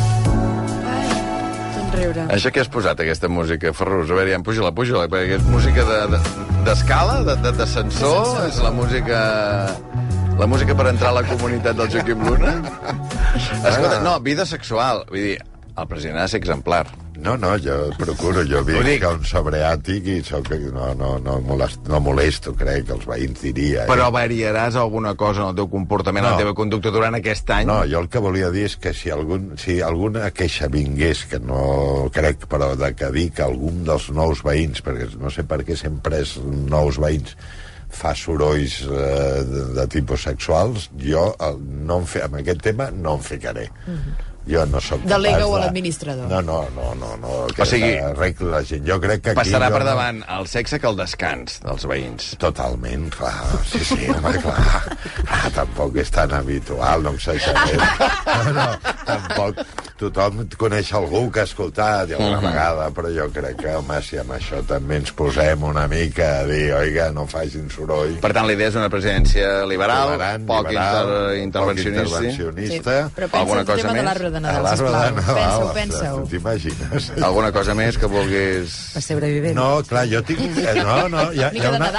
Riure. 1.89 2.25
Això 2.31 2.51
que 2.53 2.61
has 2.61 2.69
posat, 2.71 2.99
aquesta 3.01 3.27
música, 3.31 3.71
Ferrus? 3.75 4.11
A 4.13 4.15
veure, 4.19 4.31
ja, 4.31 4.39
puja-la, 4.45 4.69
puja-la, 4.77 5.07
perquè 5.11 5.39
és 5.39 5.47
música 5.49 5.83
de- 5.87 6.05
de- 6.13 6.21
d'escala, 6.67 7.15
de, 7.25 7.35
de, 7.43 7.51
de, 7.57 7.65
sensor, 7.67 8.37
és 8.47 8.59
la 8.63 8.71
música... 8.71 9.21
La 10.39 10.47
música 10.47 10.71
per 10.73 10.85
entrar 10.87 11.09
a 11.09 11.17
la 11.17 11.23
comunitat 11.27 11.75
del 11.75 11.89
Joaquim 11.91 12.21
Luna? 12.23 12.53
Escolta, 13.67 13.97
no, 14.05 14.13
vida 14.23 14.45
sexual. 14.47 15.01
Vull 15.09 15.25
dir, 15.25 15.39
el 15.81 15.87
president 15.87 16.19
ha 16.19 16.25
de 16.27 16.33
ser 16.33 16.39
exemplar. 16.41 16.87
No, 17.19 17.33
no, 17.35 17.49
jo 17.59 17.89
procuro, 17.99 18.45
jo 18.47 18.61
vinc 18.63 18.85
dic. 18.87 19.03
a 19.03 19.09
un 19.11 19.25
sobreàtic 19.27 20.05
i 20.07 20.17
soc, 20.23 20.47
no, 20.71 20.93
no, 20.95 21.17
no, 21.19 21.33
molest, 21.43 21.81
no 21.91 21.99
molesto, 21.99 22.53
crec, 22.55 22.85
que 22.87 22.93
els 22.95 23.05
veïns 23.09 23.41
diria. 23.43 23.83
eh? 23.83 23.87
Però 23.89 24.07
variaràs 24.15 24.77
alguna 24.79 25.15
cosa 25.19 25.41
en 25.43 25.49
el 25.51 25.55
teu 25.57 25.67
comportament, 25.67 26.23
en 26.23 26.31
No. 26.31 26.37
la 26.37 26.43
teva 26.45 26.53
conducta 26.55 26.91
durant 26.95 27.15
aquest 27.19 27.49
any? 27.51 27.67
No, 27.67 27.81
jo 27.91 27.99
el 27.99 28.07
que 28.07 28.19
volia 28.23 28.49
dir 28.55 28.63
és 28.69 28.77
que 28.77 28.93
si, 28.93 29.11
algun, 29.11 29.57
si 29.59 29.81
alguna 29.81 30.31
queixa 30.31 30.69
vingués, 30.71 31.25
que 31.25 31.39
no 31.43 32.09
crec, 32.13 32.47
però 32.47 32.71
de 32.79 32.93
que 32.95 33.11
que 33.35 33.43
algun 33.43 33.83
dels 33.83 34.09
nous 34.15 34.41
veïns, 34.41 34.79
perquè 34.81 35.09
no 35.19 35.29
sé 35.29 35.43
per 35.43 35.59
què 35.67 35.75
sempre 35.75 36.21
és 36.21 36.37
nous 36.43 36.97
veïns, 36.97 37.35
fa 37.89 38.13
sorolls 38.15 38.79
eh, 38.85 39.43
de, 39.43 39.65
de 39.75 39.87
tipus 39.87 40.23
sexuals, 40.23 40.89
jo 40.95 41.35
el, 41.41 41.59
no 41.85 41.99
em 41.99 42.05
fe, 42.05 42.21
amb 42.23 42.35
aquest 42.39 42.61
tema 42.61 42.91
no 42.91 43.15
em 43.17 43.19
ficaré. 43.25 43.67
Jo 44.49 44.63
no 44.65 44.79
sóc 44.81 45.03
capaç 45.03 45.11
Delega-ho 45.13 45.51
a 45.55 45.59
de- 45.59 45.65
l'administrador. 45.65 46.27
No, 46.31 46.41
no, 46.41 46.59
no, 46.75 46.93
no, 46.97 47.09
no 47.21 47.33
que 47.53 47.61
O 47.61 47.65
sigui, 47.69 47.91
arregli 48.01 48.49
la 48.49 48.63
gent. 48.65 48.85
Jo 48.87 48.99
crec 49.03 49.21
que 49.21 49.33
aquí... 49.35 49.39
Passarà 49.43 49.69
per 49.69 49.83
no- 49.83 49.89
davant 49.91 50.23
el 50.39 50.47
sexe 50.49 50.79
que 50.81 50.89
el 50.89 50.97
descans 50.97 51.59
dels 51.65 51.85
veïns. 51.91 52.31
Totalment, 52.41 53.09
clar. 53.13 53.35
Sí, 53.69 53.83
sí, 53.85 53.99
home, 54.09 54.33
clar. 54.41 54.97
Ah, 55.29 55.49
tampoc 55.53 55.95
és 56.01 56.09
tan 56.15 56.33
habitual, 56.33 57.03
no 57.05 57.13
exagerem. 57.13 57.85
No, 58.29 58.51
no, 58.55 58.67
tampoc. 59.05 59.59
Tothom 59.99 60.45
coneix 60.59 60.93
algú 60.95 61.25
que 61.33 61.41
ha 61.41 61.47
escoltat 61.47 62.13
alguna 62.15 62.39
vegada, 62.39 62.85
però 62.95 63.09
jo 63.11 63.25
crec 63.35 63.57
que, 63.59 63.73
home, 63.75 63.97
si 64.05 64.17
amb 64.21 64.31
això 64.37 64.61
també 64.67 64.95
ens 65.01 65.11
posem 65.11 65.63
una 65.67 65.83
mica 65.91 66.29
a 66.39 66.45
dir, 66.47 66.69
oiga, 66.77 67.09
no 67.11 67.25
facin 67.27 67.67
soroll. 67.73 68.15
Per 68.23 68.31
tant, 68.31 68.47
la 68.47 68.55
idea 68.55 68.69
és 68.71 68.77
una 68.79 68.87
presidència 68.89 69.65
liberal, 69.67 70.13
Tolerant, 70.13 70.45
poc 70.47 70.69
liberal, 70.69 71.11
inter 71.35 71.43
intervencionista. 71.43 71.65
poc 71.65 72.23
intervencionista. 72.29 72.97
Però 73.17 73.27
pensa 73.27 73.39
Alguna 73.43 73.59
el 73.59 73.67
cosa 73.67 73.81
tema 73.81 73.91
de 73.91 73.97
més? 73.99 74.07
l'arbre 74.09 74.29
de 74.31 74.39
Nadal, 74.45 74.63
l'arbre 74.63 74.87
de 74.87 74.93
sisplau. 74.93 75.15
Nadal, 75.19 75.35
Pensa-ho, 75.39 75.73
pensa-ho. 75.73 76.23
T'imagines? 76.31 77.11
Alguna 77.29 77.51
cosa 77.51 77.75
més 77.75 77.97
que 77.99 78.05
vulguis... 78.07 78.79
No, 79.59 79.69
clar, 79.83 80.05
jo 80.11 80.23
tinc... 80.23 80.39
eh, 80.63 80.75
No, 80.79 81.07
no, 81.11 81.27
hi 81.33 81.43
ha, 81.43 81.51
hi 81.53 81.59
ha, 81.65 81.71
una, 81.75 81.91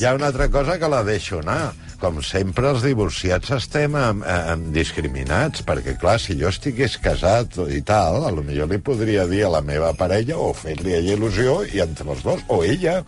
hi 0.00 0.04
ha 0.04 0.14
una 0.18 0.26
altra 0.32 0.48
cosa 0.50 0.78
que 0.78 0.88
la 0.90 1.02
deixo 1.06 1.38
anar. 1.44 1.72
Com 2.04 2.18
sempre, 2.20 2.68
els 2.68 2.82
divorciats 2.84 3.48
estem 3.56 3.94
amb, 3.96 4.26
amb 4.28 4.66
discriminats, 4.76 5.62
perquè, 5.64 5.94
clar, 5.96 6.18
si 6.20 6.34
jo 6.36 6.50
estigués 6.52 6.98
casat 7.00 7.56
i 7.72 7.80
tal, 7.80 8.26
a 8.28 8.32
lo 8.34 8.44
millor 8.44 8.68
li 8.68 8.76
podria 8.76 9.24
dir 9.30 9.46
a 9.46 9.52
la 9.54 9.62
meva 9.64 9.94
parella 9.96 10.36
o 10.36 10.50
fer-li 10.52 10.92
a 10.92 10.98
ella 10.98 11.14
il·lusió 11.16 11.62
i 11.64 11.80
entre 11.80 12.10
els 12.12 12.20
dos, 12.26 12.42
o 12.52 12.60
ella 12.60 12.98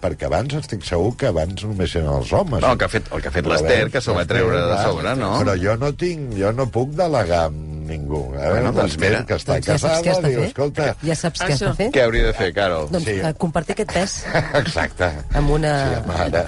perquè 0.00 0.30
abans 0.30 0.56
estic 0.56 0.86
segur 0.88 1.12
que 1.20 1.28
abans 1.28 1.66
només 1.68 1.92
eren 2.00 2.08
els 2.14 2.32
homes. 2.32 2.64
No, 2.64 2.72
el 2.72 2.80
que 2.80 2.88
ha 2.88 2.92
fet, 2.94 3.10
el 3.12 3.20
que 3.20 3.28
ha 3.28 3.34
fet 3.34 3.50
l'Ester, 3.52 3.82
que 3.92 4.00
s'ho 4.00 4.16
va 4.16 4.24
treure 4.30 4.62
de 4.70 4.78
sobre, 4.86 5.12
no? 5.20 5.34
Però 5.42 5.58
jo 5.60 5.76
no 5.82 5.92
tinc, 6.00 6.32
jo 6.40 6.54
no 6.56 6.70
puc 6.72 6.96
delegar 6.96 7.50
amb 7.90 7.96
ningú. 7.96 8.20
Eh? 8.38 8.46
Bueno, 8.50 8.72
doncs 8.72 8.96
mira, 9.02 9.24
que 9.26 9.34
està 9.34 9.56
Doncs 9.58 9.66
ja 9.66 9.76
saps 9.78 9.82
casada, 9.82 10.02
què 10.06 10.10
has 10.14 10.20
de 10.22 10.28
diu, 10.30 10.40
fer. 10.40 10.48
escolta... 10.52 10.86
Ja 11.02 11.14
saps 11.18 11.40
què 11.42 11.52
has 11.56 11.60
de 11.64 11.72
fer. 11.80 11.88
Què 11.96 12.02
hauria 12.04 12.26
de 12.28 12.32
fer, 12.38 12.48
Carol? 12.54 12.86
Doncs 12.90 13.04
Sí. 13.10 13.16
eh, 13.18 13.32
compartir 13.40 13.74
aquest 13.74 13.92
pes 13.92 14.14
Exacte. 14.62 15.10
amb 15.34 15.50
una... 15.58 15.72
Sí, 15.80 15.94
amb 16.00 16.10
ara. 16.16 16.44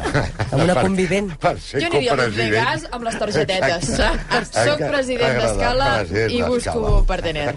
Amb 0.53 0.63
una 0.63 0.75
Per- 0.79 0.85
convivent. 0.87 1.33
Per 1.43 1.55
ser 1.61 1.81
Jo 1.83 1.91
aniria 1.91 2.13
a 2.13 2.17
copresident. 2.17 2.53
Vegas 2.53 2.87
amb 2.93 3.05
les 3.09 3.19
targetetes. 3.19 3.89
Exacte. 3.91 4.65
Soc 4.71 4.79
president 4.89 5.39
d'Escala 5.43 5.91
i 6.29 6.43
busco 6.47 7.05
partener. 7.09 7.49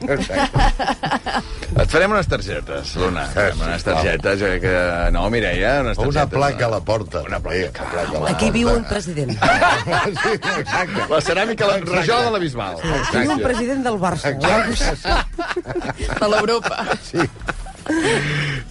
Et 1.75 1.91
farem 1.91 2.11
unes 2.13 2.27
targetes, 2.31 2.93
Luna. 2.95 3.25
Sí, 3.27 3.33
Farem 3.35 3.61
unes 3.65 3.83
targetes. 3.83 4.41
eh, 4.41 4.59
Que... 4.63 5.11
No, 5.11 5.25
Mireia, 5.29 5.81
unes 5.81 5.97
targetes. 5.97 6.15
Una 6.15 6.25
placa 6.29 6.65
a 6.65 6.69
la 6.69 6.79
porta. 6.79 7.21
Una 7.27 7.39
placa. 7.39 7.57
Sí, 7.57 7.65
una 7.65 7.89
placa 7.91 8.17
a 8.17 8.21
la 8.21 8.29
Aquí 8.29 8.45
porta. 8.45 8.51
viu 8.55 8.69
un 8.71 8.83
president. 8.85 9.31
Sí, 9.35 10.33
exacte. 10.35 11.01
La 11.09 11.19
ceràmica, 11.21 11.67
la 11.67 11.77
rajola 11.83 12.21
de 12.25 12.31
la 12.31 12.39
Bisbal. 12.39 12.75
Aquí 12.79 13.17
viu 13.25 13.31
un 13.35 13.41
president 13.43 13.74
del 13.83 13.99
Barça. 13.99 14.31
De 16.21 16.27
l'Europa. 16.31 16.85
Sí. 17.03 17.25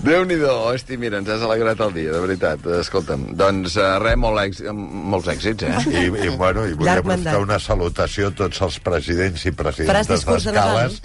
Déu-n'hi-do, 0.05 0.51
hosti, 0.69 0.97
mira, 1.01 1.21
ens 1.23 1.29
has 1.31 1.45
alegrat 1.47 1.81
el 1.87 1.93
dia, 1.95 2.13
de 2.13 2.21
veritat. 2.25 2.65
Escolta'm, 2.81 3.29
doncs 3.39 3.77
uh, 3.79 3.95
res, 4.03 4.19
molt 4.21 4.43
èxit, 4.43 4.73
molts 4.75 5.31
èxits, 5.33 5.69
eh? 5.69 5.85
I, 5.93 6.03
i, 6.27 6.33
bueno, 6.35 6.67
i 6.67 6.75
vull 6.79 6.91
aprofitar 6.91 7.39
una 7.43 7.61
salutació 7.63 8.33
a 8.33 8.35
tots 8.43 8.61
els 8.67 8.81
presidents 8.85 9.47
i 9.47 9.55
Faràs 9.55 9.79
presidentes 9.79 10.13
discurs 10.17 10.49
de 10.49 10.57
d'escales? 10.57 10.99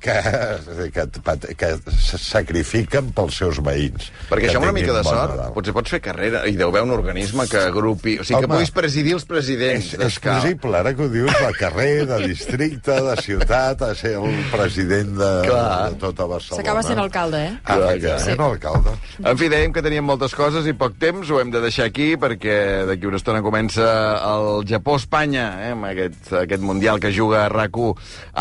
Que, 0.00 0.14
que, 0.94 1.04
que 1.60 1.68
se 2.00 2.18
sacrifiquen 2.18 3.10
pels 3.16 3.36
seus 3.42 3.60
veïns. 3.64 4.08
Perquè 4.30 4.46
Que 4.46 4.50
això 4.50 4.60
amb 4.62 4.68
una 4.70 4.74
mica 4.76 4.94
de 4.96 5.02
sort, 5.04 5.34
Nadal. 5.36 5.52
potser 5.56 5.74
pots 5.76 5.92
fer 5.94 6.00
carrera 6.04 6.42
i 6.48 6.56
deu 6.58 6.70
haver 6.72 6.82
un 6.86 6.94
organisme 6.94 7.46
que 7.50 7.60
agrupi... 7.68 8.16
O 8.20 8.24
sigui, 8.24 8.40
que 8.40 8.46
Home, 8.48 8.54
puguis 8.56 8.72
presidir 8.74 9.14
els 9.18 9.26
presidents 9.28 9.92
És, 9.94 10.00
és 10.08 10.18
possible, 10.24 10.74
ara 10.80 10.94
que 10.96 11.04
ho 11.04 11.10
dius, 11.12 11.30
de 11.30 11.52
carrer, 11.58 12.06
de 12.08 12.20
districte, 12.26 12.96
de 13.06 13.16
ciutat, 13.22 13.82
a 13.84 13.92
ser 13.98 14.14
el 14.18 14.40
president 14.52 15.12
de, 15.20 15.30
Clar. 15.46 15.90
de 15.92 16.00
tota 16.02 16.26
Barcelona. 16.30 16.62
S'acaba 16.62 16.84
sent 16.86 17.02
alcalde, 17.02 17.42
eh? 17.50 17.52
Ah, 17.64 17.76
Clar, 17.76 17.94
clar. 18.00 18.18
sí. 18.24 18.36
alcalde. 18.38 18.96
En 19.20 19.36
fi, 19.40 19.50
dèiem 19.52 19.72
que 19.76 19.84
teníem 19.84 20.04
moltes 20.06 20.34
coses 20.36 20.66
i 20.70 20.74
poc 20.76 20.96
temps, 21.00 21.28
ho 21.30 21.40
hem 21.42 21.52
de 21.52 21.60
deixar 21.62 21.86
aquí 21.90 22.14
perquè 22.20 22.86
d'aquí 22.88 23.08
una 23.10 23.20
estona 23.20 23.42
comença 23.44 23.84
el 24.30 24.64
Japó-Espanya, 24.70 25.46
eh, 25.68 25.72
amb 25.76 25.88
aquest, 25.90 26.32
aquest 26.44 26.62
Mundial 26.64 27.00
que 27.00 27.12
juga 27.12 27.44
a 27.46 27.50
RAC1. 27.52 27.94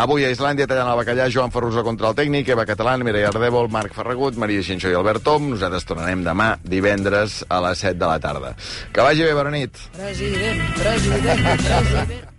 Avui 0.04 0.26
a 0.28 0.32
Islàndia 0.34 0.67
tallant 0.69 0.91
el 0.93 1.00
bacallà, 1.00 1.28
Joan 1.49 1.63
Ferrusa 1.63 1.83
contra 1.83 2.09
el 2.12 2.15
tècnic, 2.15 2.51
Eva 2.53 2.65
Catalán, 2.65 3.01
Mireia 3.03 3.31
Ardèvol, 3.31 3.71
Marc 3.73 3.95
Ferragut, 3.97 4.38
Maria 4.38 4.62
Xinxó 4.62 4.91
i 4.91 4.97
Albert 4.97 5.25
Tom. 5.25 5.49
Nosaltres 5.55 5.88
tornarem 5.89 6.21
demà, 6.21 6.51
divendres, 6.62 7.41
a 7.49 7.62
les 7.65 7.81
7 7.81 7.97
de 7.97 8.05
la 8.05 8.19
tarda. 8.21 8.55
Que 8.93 9.05
vagi 9.05 9.25
bé, 9.25 9.33
bona 9.33 9.55
nit. 9.57 9.88
President, 9.97 10.67
president, 10.77 11.47
president. 11.65 12.38